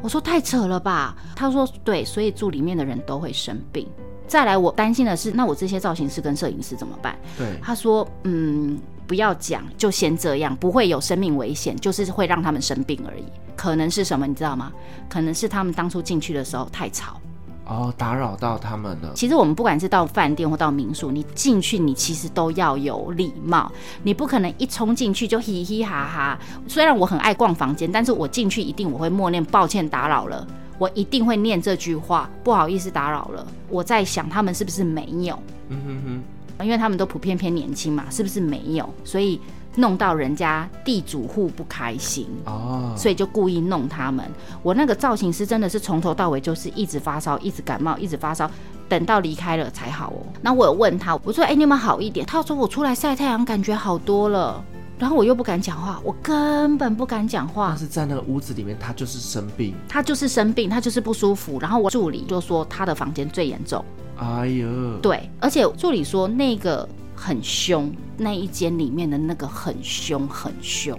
[0.00, 3.86] 我说太扯了吧，他说对，所以住里面的人都会生病。
[4.26, 7.16] 再来，我担心的是，那我这些造型师跟摄影师怎么办？
[7.36, 13.24] 对，他说，嗯，不要讲，就先这样，不会有生命危险，就是会让他们生病而已。
[13.54, 14.72] 可能是什么，你知道吗？
[15.08, 17.20] 可能是他们当初进去的时候太吵，
[17.66, 19.12] 哦，打扰到他们了。
[19.14, 23.70] 其实我们不管是到饭店或到民宿，你进去你其实都要有礼貌，
[24.02, 26.38] 你不可能一冲进去就嘻嘻哈哈。
[26.66, 30.46] 虽然我很爱逛房间，但是我进去一定我会默念抱歉打扰了。
[30.78, 33.46] 我一定会念这句话，不好意思打扰了。
[33.68, 35.38] 我在想他们是不是没有？
[35.68, 36.22] 嗯哼
[36.58, 38.88] 哼，因为他们都普遍偏年轻嘛，是不是没有？
[39.04, 39.40] 所以
[39.76, 44.24] 弄到人家地主户不开心哦，所以就故意弄他们。
[44.62, 48.50] 我那个造型师真的是从头到尾就是一直发烧，一直感冒，一直发烧，
[48.88, 50.26] 等到离开了才好哦。
[50.42, 54.62] 那我有问他，我说：“哎，你有没有好一点？”他说：“我出来晒太阳，感觉好多了。”
[55.04, 57.68] 然后我又不敢讲话，我根本不敢讲话。
[57.68, 61.60] 但是在那个屋子里面，他就是生病，他就是生病，他就是不舒服。
[61.60, 63.84] 然后我助理就说他的房间最严重。
[64.16, 70.98] 哎呦，对，而且助理说那个很凶，那一间里面的那个很凶很凶，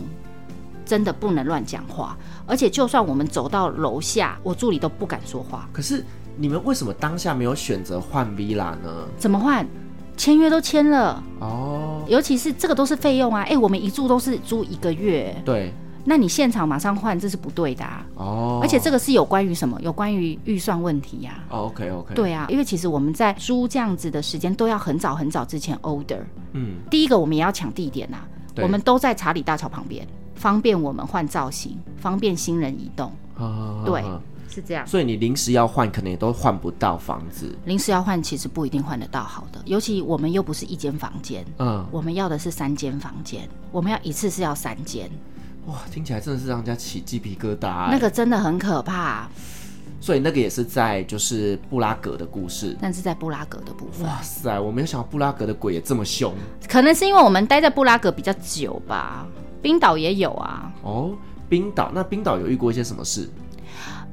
[0.86, 2.16] 真的不能乱讲话。
[2.46, 5.68] 而且就算我们走到楼下，我助理都不敢说话。
[5.74, 6.06] 可是
[6.38, 9.08] 你们为什么当下没有选择换 villa 呢？
[9.18, 9.68] 怎么换？
[10.18, 13.42] 签约都签了哦，尤其是这个都是费用啊！
[13.42, 18.06] 哎、欸，我们一住都是租一个月，对，那你现场马上换，这是不对的啊！
[18.16, 19.80] 哦，而且这个是有关于什么？
[19.82, 26.22] 有关于预算问题呀、啊哦？OK OK，对啊，因为其实我们在租这样子的时间都要很早很早之前 order。
[26.54, 28.26] 嗯，第一个我们也要抢地点啊，
[28.62, 33.12] 我们都在查理大桥旁边，方便我们换造型，方便新人移动。
[33.38, 34.02] 哦、对。
[34.56, 37.54] 是这样，所以你临时要换，可能也都换不到房子。
[37.66, 45.12] 临时要换，其实不一定换得到好的，尤其我们又不是一间房间，嗯，我们要的是三间房间，我们要一次是要三间。
[45.66, 47.92] 哇，听起来真的是让人家起鸡皮疙瘩。
[47.92, 49.28] 那个真的很可怕。
[50.00, 54.08] 所以那个也是在就是布拉格的故事，但是在布拉格的部分。
[54.08, 56.34] 哇塞，我没有想到布拉格的鬼也这么凶。
[56.70, 59.28] 可能是因为我们待在布拉格比较久吧。
[59.62, 60.72] 冰岛也有啊。
[60.84, 61.18] 哦，
[61.50, 63.28] 冰岛，那冰岛有遇过一些什么事？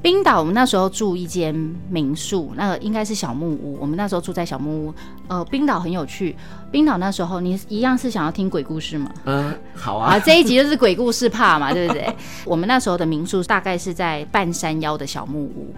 [0.03, 1.55] 冰岛，我们那时候住一间
[1.89, 3.77] 民宿，那个应该是小木屋。
[3.79, 4.93] 我们那时候住在小木屋。
[5.29, 6.35] 呃，冰岛很有趣。
[6.69, 9.09] 冰岛那时候，你一样是想要听鬼故事吗？
[9.23, 10.15] 嗯，好啊。
[10.15, 12.13] 啊，这一集就是鬼故事怕嘛，对不对？
[12.43, 15.73] 我们那时候的民宿大概是在半山腰的小木屋。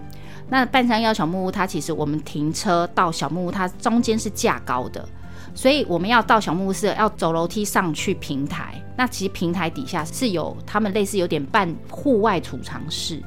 [0.48, 5.08] 那半山腰小木屋，它其实我们停车到小木屋，它中间是架高的，
[5.54, 8.74] 所以我们要到小木屋是要走楼梯上去平台。
[8.96, 13.22] 那其实平台底下是有他们类似有点半户外储藏室。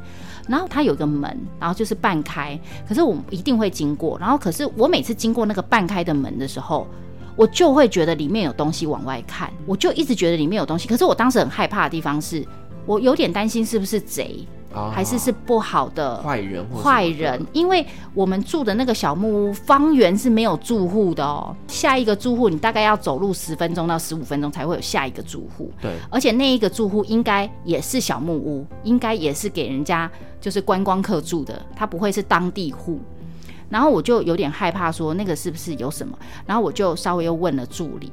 [0.49, 4.17] 然后它有一个门，然后就是半开，可是我一定会经过。
[4.19, 6.87] 然后可是我每次经过那个半开的门的时候，
[7.35, 10.87] 我就会觉得里面有东西往外看，我就一直觉得里面有东西。
[10.87, 12.45] 可是我当时很害怕的地方是，
[12.85, 14.45] 我有点担心是不是贼。
[14.74, 21.55] 哦、还是是不好的坏人，坏人，因为我们住的那个小木屋方圆是没有住户的哦。
[21.67, 25.72] 下一个住户，你大概要走路十分钟到十五分钟才会有下一个住户。
[25.82, 30.09] 对，而且那一个住户应该也是小木屋，应该也是给人家
[30.39, 32.99] 就是观光客住的，他不会是当地户。
[33.70, 36.17] 然后我就有点害怕，说那个是不是有什么？
[36.45, 38.11] 然后我就稍微又问了助理。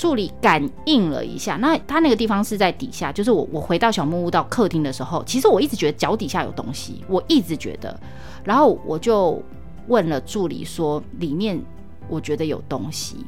[0.00, 8.00] 助理感应了一下，那他那个地方是在底下，就是我我回到小木屋到客厅的时候，其实我一直觉得脚底下有东西，我一直觉得，
[8.42, 9.42] 然后我就
[9.88, 11.62] 问了助理说里面
[12.08, 13.26] 我觉得有东西，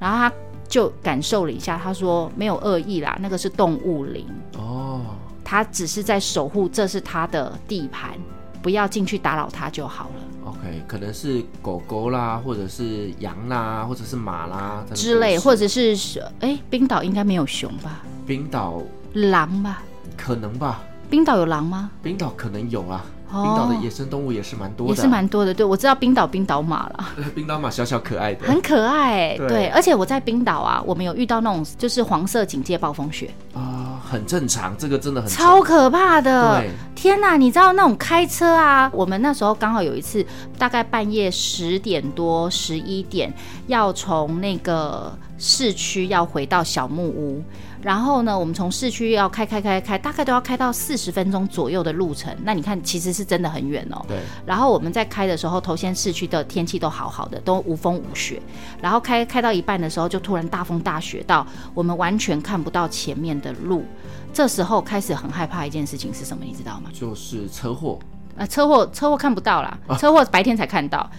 [0.00, 0.32] 然后他
[0.66, 4.26] 就感受了一下，他说没有恶意啦，那个是动物灵。
[4.58, 5.02] 哦，
[5.44, 8.18] 他只是在守护，这是他的地盘，
[8.60, 10.24] 不要进去打扰他就好了。
[10.52, 15.96] OK，可能是狗狗啦，或者是羊啦，或者是马啦之类，或者是
[16.40, 18.02] 哎，冰岛应该没有熊吧？
[18.26, 18.82] 冰岛
[19.14, 19.82] 狼吧？
[20.16, 20.82] 可能吧？
[21.10, 21.90] 冰岛有狼吗？
[22.02, 23.04] 冰岛可能有啊。
[23.32, 25.54] 冰岛的野生动物也是蛮多的，也是蛮多的。
[25.54, 27.04] 对，我知道冰岛冰岛马了，
[27.34, 29.34] 冰岛马小小可爱的，很可爱。
[29.38, 36.60] 对，对，而且我在冰岛啊，我们有遇到那种就是黄色警戒暴风雪啊、呃，很正常，这个真的很超可怕的。
[36.60, 40.24] 对，天哪，你知道那种开车啊，我们那时候刚好有一次，
[40.58, 43.32] 大概半夜十点多十一点，
[43.66, 47.42] 要从那个市区要回到小木屋。
[47.82, 52.34] 然后呢，我们从市区要开开开开，大概都要开到四十分钟左右的路程。
[52.44, 54.00] 那你看，其实是真的很远哦。
[54.06, 54.18] 对。
[54.46, 58.40] 然后我们在开的时候，头先市区的天气都好好的，都无风无雪。
[58.80, 63.84] 然后开开到一半的时候，就突然大风大雪到，我们完全看不到前面的路。
[64.32, 66.44] 这时候开始很害怕一件事情是什么？
[66.44, 66.90] 你知道吗？
[66.92, 67.98] 就是车祸。
[68.36, 71.10] 呃，车祸车祸看不到啦， 车祸白天才看到。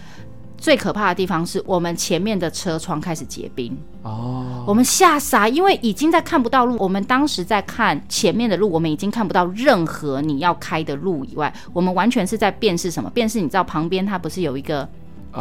[0.63, 6.77] 啊、最可怕的地方是我们前面的车窗开始结冰哦，我们吓傻，因为已经在看不到路。
[6.79, 13.09] 我们当时在看前面的路，我们已经看不到任何你要开的路以外，我们完全是在辨识什么？
[13.09, 14.87] 辨识你知道旁边它不是有一个？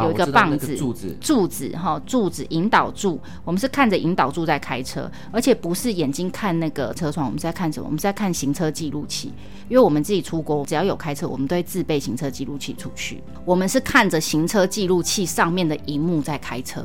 [0.01, 3.19] 有一个棒子，柱子，柱子哈，柱子引导柱。
[3.43, 7.85] 我们是看着引导柱在开车，而且不是眼睛看那个车窗，我们在看什么？
[7.85, 9.31] 我们在看行车记录器，
[9.69, 13.21] 因为我们自己出国，只要有开车，我们都会自备行车记录器出去。
[13.45, 16.83] 我们是看着行车记录器上面的荧幕在开车。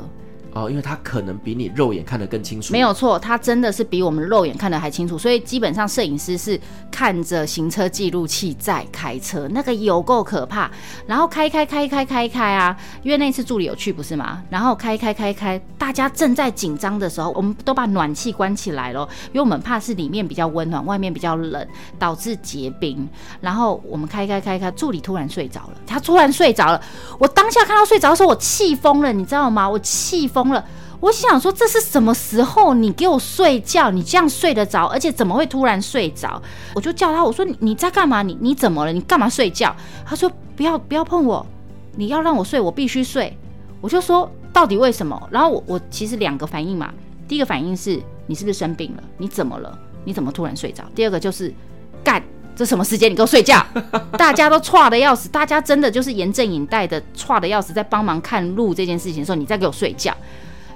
[0.53, 2.73] 哦，因为他可能比你肉眼看得更清楚。
[2.73, 5.17] 没有错，他真的是比我们肉眼看得还清楚。
[5.17, 6.59] 所以基本上摄影师是
[6.91, 10.69] 看着行车记录器在开车，那个有够可怕。
[11.05, 14.41] 然后开开开开开开啊，因为那次助理有去不是吗？
[14.49, 21.67] 然后开开开开，大家正在紧张的时候，我们都把暖气关起来了，因为我们怕是里面比较温暖，外面比较冷，
[21.99, 23.07] 导致结冰。
[23.39, 26.81] 然后我们开开开开，助理突然睡着了，他突然睡着了。
[27.19, 29.69] 我当下看到睡着的时候，我气疯了，你知道吗？
[29.69, 30.38] 我气疯。
[30.43, 30.63] 疯了，
[30.99, 32.73] 我想说，这是什么时候？
[32.73, 34.85] 你给我睡觉，你这样睡得着？
[34.85, 36.41] 而且怎么会突然睡着？
[36.73, 38.21] 我就叫他，我说你你在干嘛？
[38.21, 38.93] 你你怎么了？
[38.93, 39.75] 你干嘛睡觉？
[40.05, 41.45] 他说不要不要碰我，
[41.95, 43.37] 你要让我睡，我必须睡。
[43.81, 45.21] 我就说到底为什么？
[45.29, 46.93] 然后我我其实两个反应嘛，
[47.27, 49.03] 第一个反应是你是不是生病了？
[49.17, 49.77] 你怎么了？
[50.05, 50.83] 你怎么突然睡着？
[50.95, 51.53] 第二个就是
[52.03, 52.23] 干。
[52.59, 53.09] 这什么时间？
[53.09, 53.65] 你给我睡觉！
[54.19, 60.13] 大家都剉的要死，大家真的就是严阵以待的剉的要死，在帮忙看路这件事情的时候，你再给我睡觉。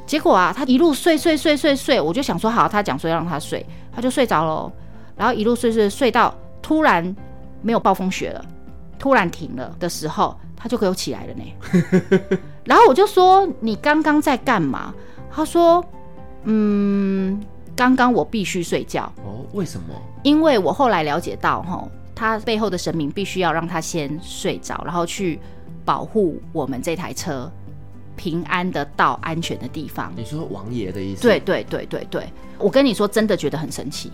[0.05, 4.71] 结果啊，他一路睡睡睡睡睡，我就想说好，他讲说要让他睡，他就睡着了。
[5.17, 7.13] 然后一路睡睡睡到突然
[7.61, 8.45] 没有暴风雪了，
[8.97, 12.39] 突然停了的时候，他就给我起来了呢。
[12.63, 14.93] 然后我就说你刚刚在干嘛？
[15.29, 15.83] 他说
[16.45, 17.43] 嗯。
[17.75, 19.95] 刚刚我必须睡觉哦，为什么？
[20.23, 25.39] 因为我后来了解到，哈，他背后的神明必须要让他先睡着，然后去
[25.83, 27.51] 保护我们这台车
[28.15, 30.13] 平安的到安全的地方。
[30.15, 31.23] 你说王爷的意思？
[31.23, 34.11] 对对对对对，我跟你说，真的觉得很神奇，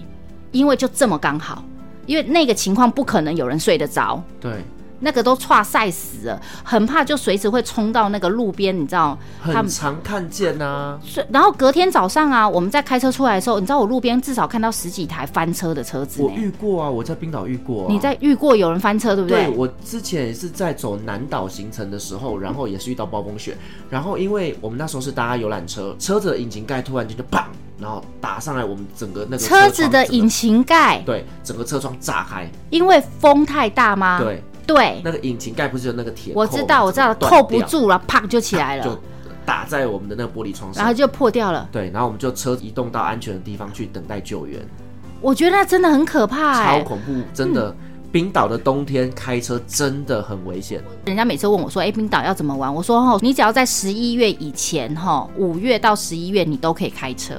[0.51, 1.63] 因为就这么刚好，
[2.05, 4.23] 因为那个情况不可能有人睡得着。
[4.39, 4.53] 对。
[5.01, 9.17] 那个都剉晒死了，很怕就随时会冲到那个路边，你知道？
[9.41, 10.99] 很常看见呐、啊。
[11.29, 16.21] 然后隔天早上啊，我们在开车出来的时候，你知道我路边至少看到十几台翻车的车子。
[16.21, 17.87] 我遇过啊，我在冰岛遇过、啊。
[17.89, 19.45] 你在遇过有人翻车，对不对？
[19.45, 23.57] 对，我之前也是在走南岛行程的时候，然后也是遇到暴风雪，
[23.89, 27.43] 然后因为我们那时候是搭游览车，车子的引擎盖突然间就砰，
[27.79, 34.19] 然后打上来，我们整个那个车，车子的引擎盖，对，整个车窗炸开，因为风太大吗？
[34.19, 34.43] 对。
[34.73, 36.33] 对，那个引擎盖不是有那个铁？
[36.35, 38.97] 我知道，我知道，扣不住了，啪就起来了，就
[39.45, 41.67] 打在我们的那个玻璃窗上，然后就破掉了。
[41.71, 44.59] 对，然后我们就车移动到安全的地方去等待救援。
[45.21, 47.69] 我觉得那真的很可怕，超恐怖，真的。
[47.69, 50.81] 嗯冰岛的冬天开车真的很危险。
[51.05, 57.35] 人家每次问我说：“哎，冰岛要怎么玩？”我说：“哦，你只要在十一月以前，哈，五月到十一月你都可以开车。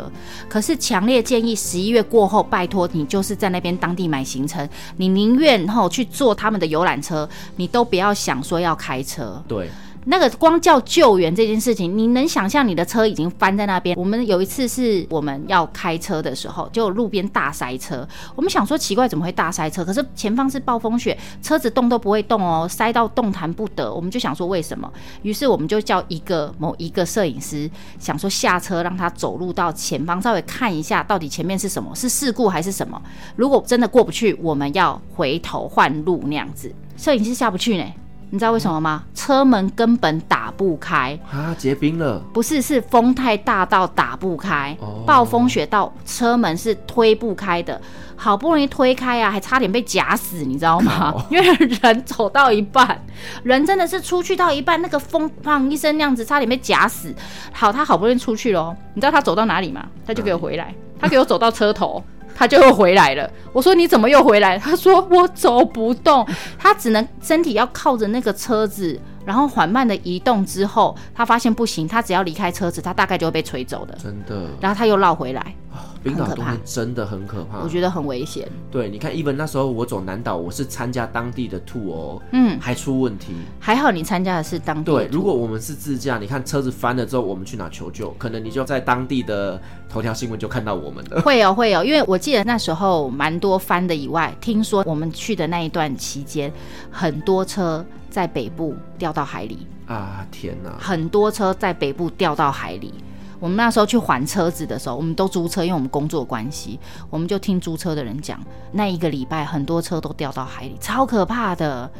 [0.48, 9.68] 可是强烈建议十一月过后，拜托你就是在那边当地买行程，你宁愿哈去坐他们的游览车，你都不要想说要开车。”对。
[10.06, 13.94] 那个光叫救援这件事情，你能想象你的车已经翻在那边？
[13.98, 18.06] 我们有一次是我们要开车的时候，就路边大塞车。
[18.34, 19.84] 我们想说奇怪，怎么会大塞车？
[19.84, 23.92] 可是前方是暴风雪，车子动都不会动哦，塞到动弹不得。
[23.92, 24.90] 我们就想说为什么？
[25.22, 33.00] 于是我们就叫一个某一个摄影师，想说下车让他走路到前方，稍微看一下到底前面是什么，是事故还是什么？
[33.36, 36.72] 如果真的过不去，我们要回头换路那样子。
[36.96, 37.84] 摄影师下不去呢。
[38.32, 39.02] 你知道为什么吗？
[39.14, 41.54] 车门根本打不开啊！
[41.58, 42.20] 结冰了？
[42.32, 44.76] 不是，是风太大到打不开。
[44.80, 47.80] 哦，暴风雪到车门是推不开的，
[48.16, 51.12] 好不容易推开啊，还差点被夹死，你知道吗？
[51.12, 53.04] 哦， 因为人走到一半，
[53.42, 57.12] 人真的是出去到一半，那个风砰一声那样子，差点被夹死。
[57.52, 59.84] 好，他好不容易出去了，你知道他走到哪里吗？
[60.06, 62.02] 他就给我回来，他给我走到车头。
[62.40, 63.30] 他就又回来了。
[63.52, 64.58] 我说你怎么又回来？
[64.58, 66.26] 他说我走不动，
[66.58, 70.44] 他只能身体要靠着那个车子，然后缓慢的移动。
[70.44, 73.96] 之后他发现不行，他只要离开车子，他大概就会被吹走的。
[74.02, 74.48] 真的。
[74.60, 75.54] 然后他又绕回来。
[76.02, 78.48] 冰岛冬天真的很可怕，我觉得很危险。
[78.70, 83.34] 对，你看，even 那时候我走南岛，我是参加当地的 tour 哦，嗯，还出问题。
[83.58, 85.04] 还好你参加的是当地的。
[85.04, 88.10] 对，如果我们是自驾，你看车子翻了之后，我们去哪求救？
[88.12, 89.60] 可能你就在当地的
[89.90, 91.20] 头条新闻就看到我们了。
[91.20, 96.50] 会有会有，因为我记得那时候蛮多翻的以外，听说我们去的那一段期间，
[96.90, 100.26] 很多车在北部掉到海里啊！
[100.30, 102.92] 天哪，很多车在北部掉到海里。
[103.38, 108.38] 我们那时候去还车子的时候，我们都租车，因为我们工作关系，我们就听租车的人讲，
[108.72, 111.90] 那一个礼拜很多车都掉到海里，超可怕的。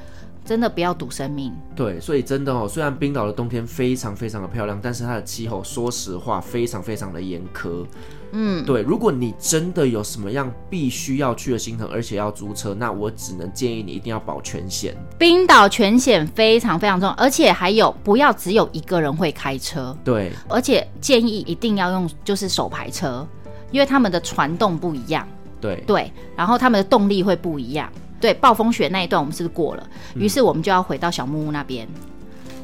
[0.43, 1.53] 真的不要赌生命。
[1.77, 7.85] 对，所以真的哦，虽然冰岛的冬天非常非常的漂亮，但是它的气候，说实话，非常非常的严苛。
[8.33, 14.97] 嗯，对，如果你真的有什么样必须要去的行程，而且要租车，那我只能建议你一定要保全险。
[15.19, 19.97] 冰岛全险非常非常重要，而且还有不要只有一个人会开车。
[20.05, 23.27] 对，而且建议一定要用就是手排车，
[23.71, 25.27] 因为他们的传动不一样。
[25.61, 27.91] 对对，然后他们的动力会不一样。
[28.21, 29.87] 对，暴风雪那一段我们是不是过了？
[30.15, 31.89] 于是我们就要回到小木屋那边。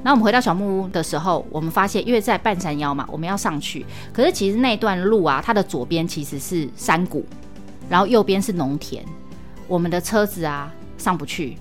[0.07, 3.85] 那我们回到小木屋的时候，我们发现，因为在半山腰嘛，我们要上去。
[4.13, 7.27] 可是其实那段路啊，它的左边其实是山谷，
[7.91, 9.05] 然后右边是农田，
[9.67, 11.57] 我们的车子啊上不去。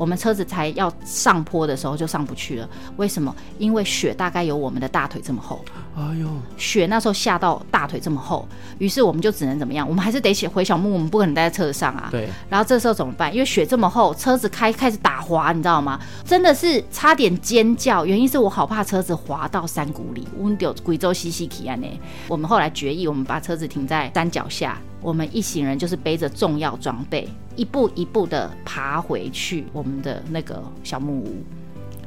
[0.00, 3.36] 我们车子才要上坡的时候就上不去了，为什么？
[3.58, 5.62] 因为雪大概有我们的大腿这么厚。
[5.94, 6.26] 哎呦，
[6.56, 8.48] 雪那时候下到大腿这么厚，
[8.78, 9.86] 于是我们就只能怎么样？
[9.86, 12.08] 我们还是得回小木屋，我们不可能待在车子上啊。
[12.10, 12.30] 对。
[12.48, 13.30] 然后这时候怎么办？
[13.30, 16.00] 因为雪这么厚，车子开开始打滑，你知道吗？
[16.24, 20.26] 真的是差点尖叫，原因是我好怕车子滑到山谷里。
[20.38, 22.00] 我们丢贵州西西奇安呢？
[22.26, 24.78] 我们后来决议，我们把车子停在山脚下。
[25.00, 31.42] 我们一行人就是背着重要装备，一步一步的爬回去我们的那个小木屋，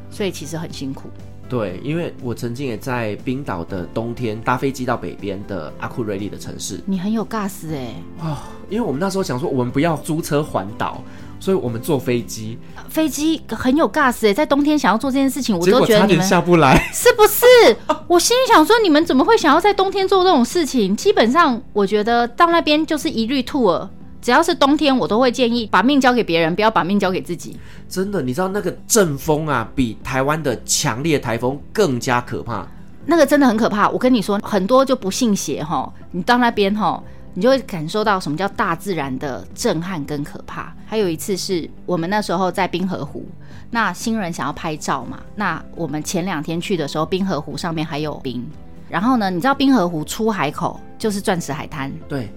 [0.10, 1.10] 所以其实很辛苦。
[1.50, 6.80] 对，因为我曾经也在冰岛的冬天搭飞机到北边的阿库瑞利的城市。
[6.86, 7.94] 你很有 gas 哎！
[8.22, 8.38] 哦，
[8.70, 11.02] 因为我们那时候想说，我们不要租车环岛。
[11.44, 17.46] 所以我们坐飞机，飞机很有 gas 哎，在冬天想要做这件事情，我都觉得你们下不来， 是不是？
[18.08, 20.96] 我心里想说，你们怎么会想要在冬天做这种事情？
[20.96, 23.90] 基本上，我觉得到那边就是一律 tour，
[24.22, 27.60] 只要是冬天，我都会建议把命交给别人，不要把命交给自己。
[27.90, 32.66] 真的，你知道那个阵风啊，比台湾的强烈台风更加可怕。
[33.06, 33.90] 那个真的很可怕。
[33.90, 37.04] 我跟你说，很多就不信邪哈，你到那边哈。
[37.34, 40.74] 你就会感受到什么叫大自然的震撼跟可怕。
[40.86, 43.26] 还有一次是我们那时候在冰河湖，
[43.72, 48.46] 那新人想要拍照嘛，那我们前两天去的时候，冰河湖上面还有冰。
[48.90, 51.92] 然后呢，你知道冰河湖出海口就是钻石海滩。
[52.08, 52.32] 对。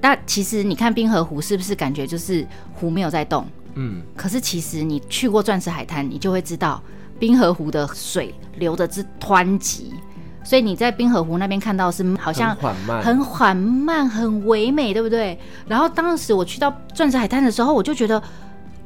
[0.00, 3.46] 那其实你看冰河湖是不是感觉就是湖没有在动？
[3.74, 4.00] 嗯。
[4.16, 6.82] 可是其实你去过钻石海滩，你就会知道
[7.18, 9.92] 冰河湖的水流的之湍急。
[10.48, 15.38] 所以你在冰河湖那边看到是好像很缓慢、很缓慢、很唯美，对不对？
[15.66, 18.22] 然后当时我去到钻石海滩的时候，我就觉得，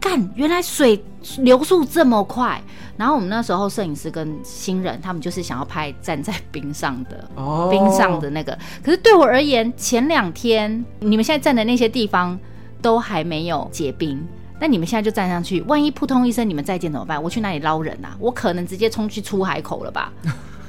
[0.01, 1.01] 干，原来水
[1.39, 2.61] 流速这么快。
[2.97, 8.59] 然后我们那时候摄影师跟新人，他们就是想要拍站在冰上的，哦，冰上的那个。
[8.83, 12.37] 可是对我而言，前两天你们现在站的那些地方
[12.81, 14.21] 都还没有结冰，
[14.59, 17.23] 那你们现在就站上去，万一扑通一声你们再见怎么办？
[17.23, 18.17] 我去哪里捞人啊？
[18.19, 20.13] 我可能直接冲去出海口了吧？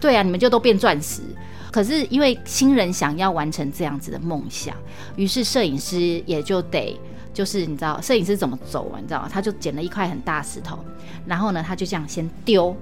[0.04, 1.22] 对啊，你们就都变钻石。
[1.72, 4.76] 可是因为新人想要完成这样子的梦想，
[5.16, 7.00] 于是摄影师也就得，
[7.34, 9.00] 就是你知道，摄影师怎么走啊？
[9.00, 9.30] 你知道吗？
[9.32, 10.78] 他就捡了一块很大石头，
[11.26, 12.76] 然后呢，他就这样先丢，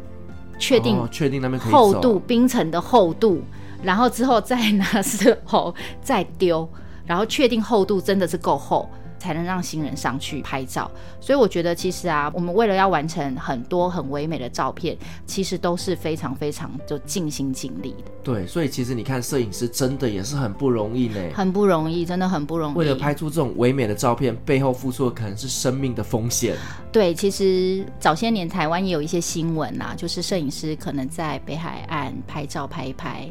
[0.57, 3.43] 确定确定那边厚度冰层的厚度，
[3.83, 6.67] 然后之后再拿石头 再丢，
[7.05, 8.89] 然后确定厚度真的是够厚。
[9.21, 14.97] 才能让新人上去拍照，所以我觉得其实啊，我们为了要完成很多很唯美的照片，
[15.27, 18.11] 其实都是非常非常就尽心尽力的。
[18.23, 22.75] 对，所以其实你看，摄影师真的也是很不容易呢，很不容易，真的很不容易。
[22.75, 26.55] 为了拍出这种唯美的照片，背后付出的可能是生命的风险。
[26.91, 33.29] 对，其实早些年台湾也有一些新闻啊，就是摄影师可能在北海岸拍照拍一拍，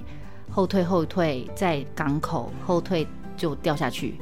[0.48, 3.04] 后退后退，在港口后退
[3.40, 4.14] 就掉下去。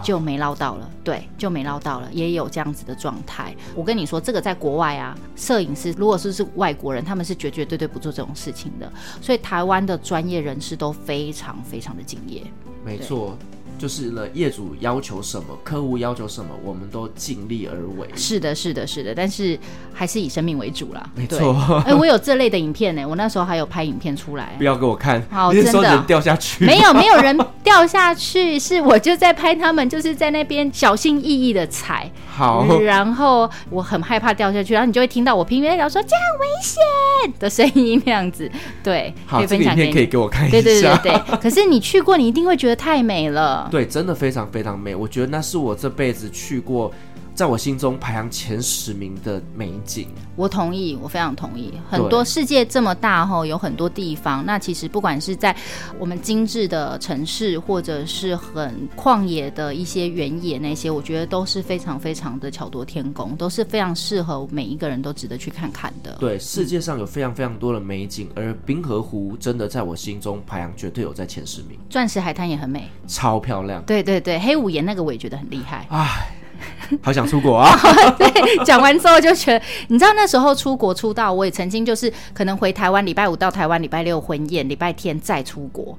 [0.00, 3.54] 就没捞到了，对，就没捞到了，也有这样子的状态。
[3.74, 8.90] 我跟你说，这个在国外啊，摄影师如果是是外国人，他们是绝绝对对不做这种事情的。
[9.20, 12.42] 所以台湾的专业人士都非常非常的敬业。
[12.84, 13.36] 没错。
[13.78, 18.08] 就是呢，业主要求什么，客户要求什么，我们都尽力而为。
[18.16, 19.58] 是的，是的，是的，但是
[19.94, 21.08] 还是以生命为主啦。
[21.14, 21.54] 没错。
[21.86, 24.54] 哎、欸，我有这类的影片呢，我那时候还有拍影片出来。
[24.58, 26.64] 不要给我看，好，真的人掉下去。
[26.66, 32.10] 没有，没有人掉下去，是我就在拍他们，就是在那边小心翼翼的踩。
[32.26, 32.66] 好。
[32.80, 38.50] 然后我很害怕掉下去，然后你就会听到我平面聊说这样危险的声音那样子。
[38.82, 40.52] 对，好，可以分享给可以给我看一下。
[40.52, 41.36] 对对对对对。
[41.38, 43.67] 可是你去过，你一定会觉得太美了。
[43.70, 44.94] 对，真的非常非常美。
[44.94, 46.92] 我觉得那是我这辈子去过，
[47.38, 50.08] 在我心中排行前十名的美景。
[50.34, 51.72] 我同意，我非常同意。
[51.88, 54.44] 很多世界这么大吼，有很多地方。
[54.44, 55.54] 那其实不管是在
[56.00, 66.16] 我们精致的城市，或者是很旷野的一些原野那些，我觉得都是非常非常的巧夺天工，都是非常适合每一个人都值得去看看的。
[66.18, 71.78] 对，世界上有非常非常多的美景，而冰河湖真的在我心中排行绝对有在前十名。
[71.88, 73.80] 钻石海滩也很美，超漂亮。
[73.84, 75.86] 对对对，黑五岩那个我也觉得很厉害。
[75.90, 76.34] 哎。
[77.02, 77.70] 好想出国啊！
[78.18, 85.98] 对，讲完之后就觉得，你知道那时候出国出道，我也曾经就是可能回台湾，礼拜五到台湾，礼拜六婚宴，礼拜天再出国。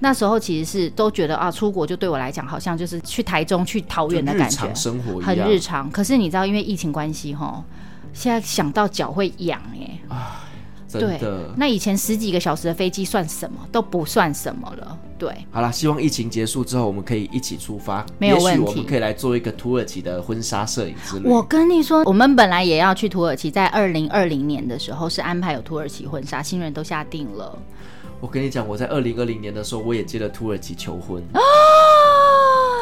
[0.00, 5.90] 那时候其实是都觉得啊，出国就对我来讲，好像就是去台中、去桃园的感觉，生活很日常。
[5.90, 7.64] 可是你知道，因为疫情关系，哈，
[8.12, 10.14] 现在想到脚会痒哎。
[10.14, 10.44] 啊，
[10.88, 11.18] 真的。
[11.18, 13.58] 对，那以前十几个小时的飞机算什么？
[13.70, 14.98] 都不算什么了。
[15.18, 15.30] 对。
[15.50, 18.04] 好了，希望疫情结束之后，我们可以一起出发。
[18.18, 18.50] 没有问题。
[18.50, 21.28] 也许我们可以来做一个土耳其的婚纱摄影之旅。
[21.28, 27.58] 我跟你说，我们本来也要去土耳其，在二零二零年的时候是安排有土耳其婚纱，新人都下定了。
[28.20, 31.38] 我跟你讲，我在二零二零年的时候，我也接了土耳其求婚啊，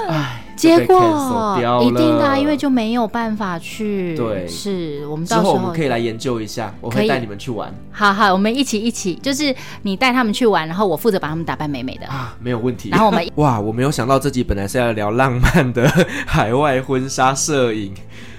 [0.08, 4.16] 哎，结果一定的，因为就没有办法去。
[4.16, 7.72] 对，是我们到时候我们可以来研究一下，我可以带你们去玩。
[7.90, 12.90] 好好，我们一起一起，就是你带他们去玩，然后我负责把他们打扮美美的啊，没有问题。
[12.90, 15.88] 然后我们 哇，我没有想到这集本来是要聊浪漫的
[16.26, 17.92] 海外婚纱摄影，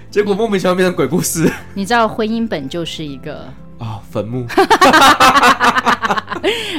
[0.10, 1.52] 结果莫名其妙变成鬼故事。
[1.76, 3.46] 你知道婚姻本就是一个。
[3.80, 4.46] 哦，坟墓！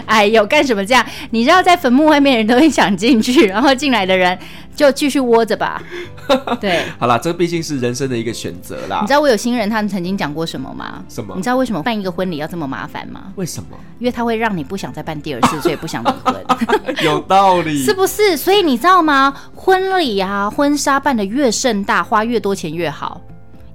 [0.06, 1.04] 哎呦，干什么这样？
[1.30, 4.36] 你知道，在坟墓外面人都会想进去，然后进来的人
[4.74, 5.82] 就继续窝着吧。
[6.60, 9.00] 对，好啦，这毕竟是人生的一个选择啦。
[9.00, 11.02] 你知道我有新人他们曾经讲过什么吗？
[11.08, 11.34] 什么？
[11.36, 13.24] 你知道为什么办一个婚礼要这么麻烦吗？
[13.36, 13.76] 为什么？
[13.98, 16.34] 因为他会让你不想再办第二次，所以不想离婚。
[17.04, 18.36] 有道理，是不是？
[18.36, 19.34] 所以你知道吗？
[19.54, 23.20] 婚礼啊，婚纱办的越盛大，花越多钱越好，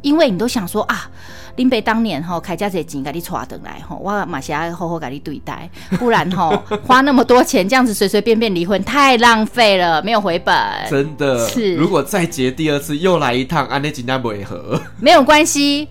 [0.01, 1.09] 因为你都想说啊。
[1.55, 6.51] 林北当年吼开家这钱给你带回来吼，我马上要好好给你对待，不然吼
[6.85, 10.55] 花那么多钱这样子随随便便离婚太浪费了，没有回本。
[10.89, 15.87] 真的是，如果再结第二次又来一趟，安内金单不会合， 没有关系。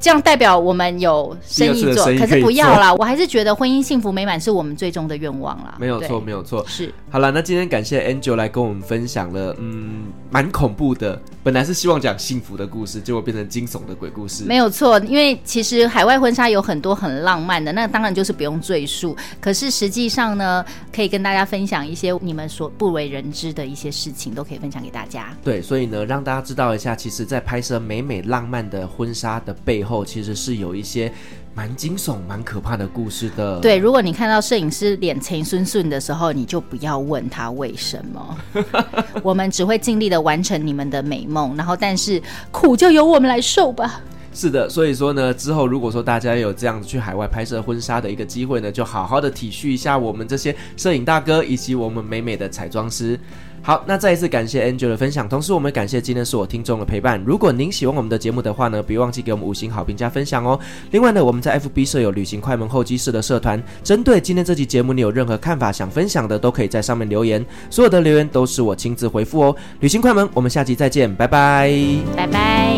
[0.00, 5.76] 这样代表我们有生意做，可是不要啦，我还是觉得婚姻幸福美满是我们最终的愿望啦。
[5.78, 6.64] 没有错，没有错。
[6.66, 11.18] 是，好了，那今天感谢 Angel 来跟我们分享了，嗯，蛮恐怖的。
[11.42, 14.44] 本来是希望讲幸福的故事，结果变成惊悚的鬼故事。
[14.44, 19.16] 没有错，因为其实海外婚纱有很多很浪漫的，那当然就是不用赘述。
[19.40, 20.62] 可是实际上呢，
[20.94, 25.34] 可以跟大家分享一些你们所不为人知的一些事情，都可以分享给大家。
[25.42, 31.10] 对，所以呢，让大家知道一下，其实，在拍摄美美浪漫的婚纱的背后，其实是有一些
[31.56, 33.58] 蛮惊悚、蛮可怕的故事的。
[33.60, 38.38] 对，如果你看到摄影师脸青顺顺的时候，你就不要问他为什么。
[39.24, 44.02] 我们只会尽力的完成你们的美梦，然后但是苦就由我们来受吧。
[44.34, 53.18] 是的，所以说呢，之后如果说大家有这样子去海外拍摄婚纱的一个机会呢，就好好的体恤一下我们这些摄影大哥以及我们美美的彩妆师。
[53.66, 57.20] 好，那再一次感谢 Angel 的分享，同时我们感谢今天所有听众的陪伴。
[57.26, 60.56] 如果您喜欢我们的节目的话呢，别忘记给我们五星好评加分享哦。
[60.92, 69.56] 另外呢，我们在 FB 设有旅行快门候机室的社团，针对今天这期节目，你有任何看法想分享的，都可以在上面留言，所有的留言都是我亲自回复哦。
[69.80, 71.68] 旅行快门，我们下期再见，拜拜，
[72.14, 72.76] 拜拜。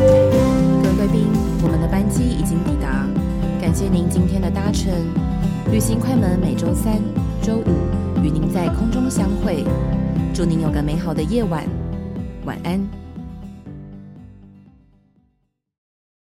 [0.00, 1.28] 各位贵宾，
[1.62, 3.06] 我们的班机已经抵达，
[3.60, 4.92] 感谢您今天的搭乘。
[5.70, 7.00] 旅行快门每周三、
[7.40, 9.62] 周五与您在空中相会。
[10.38, 11.66] 祝您有个美好的夜晚，
[12.44, 13.07] 晚安。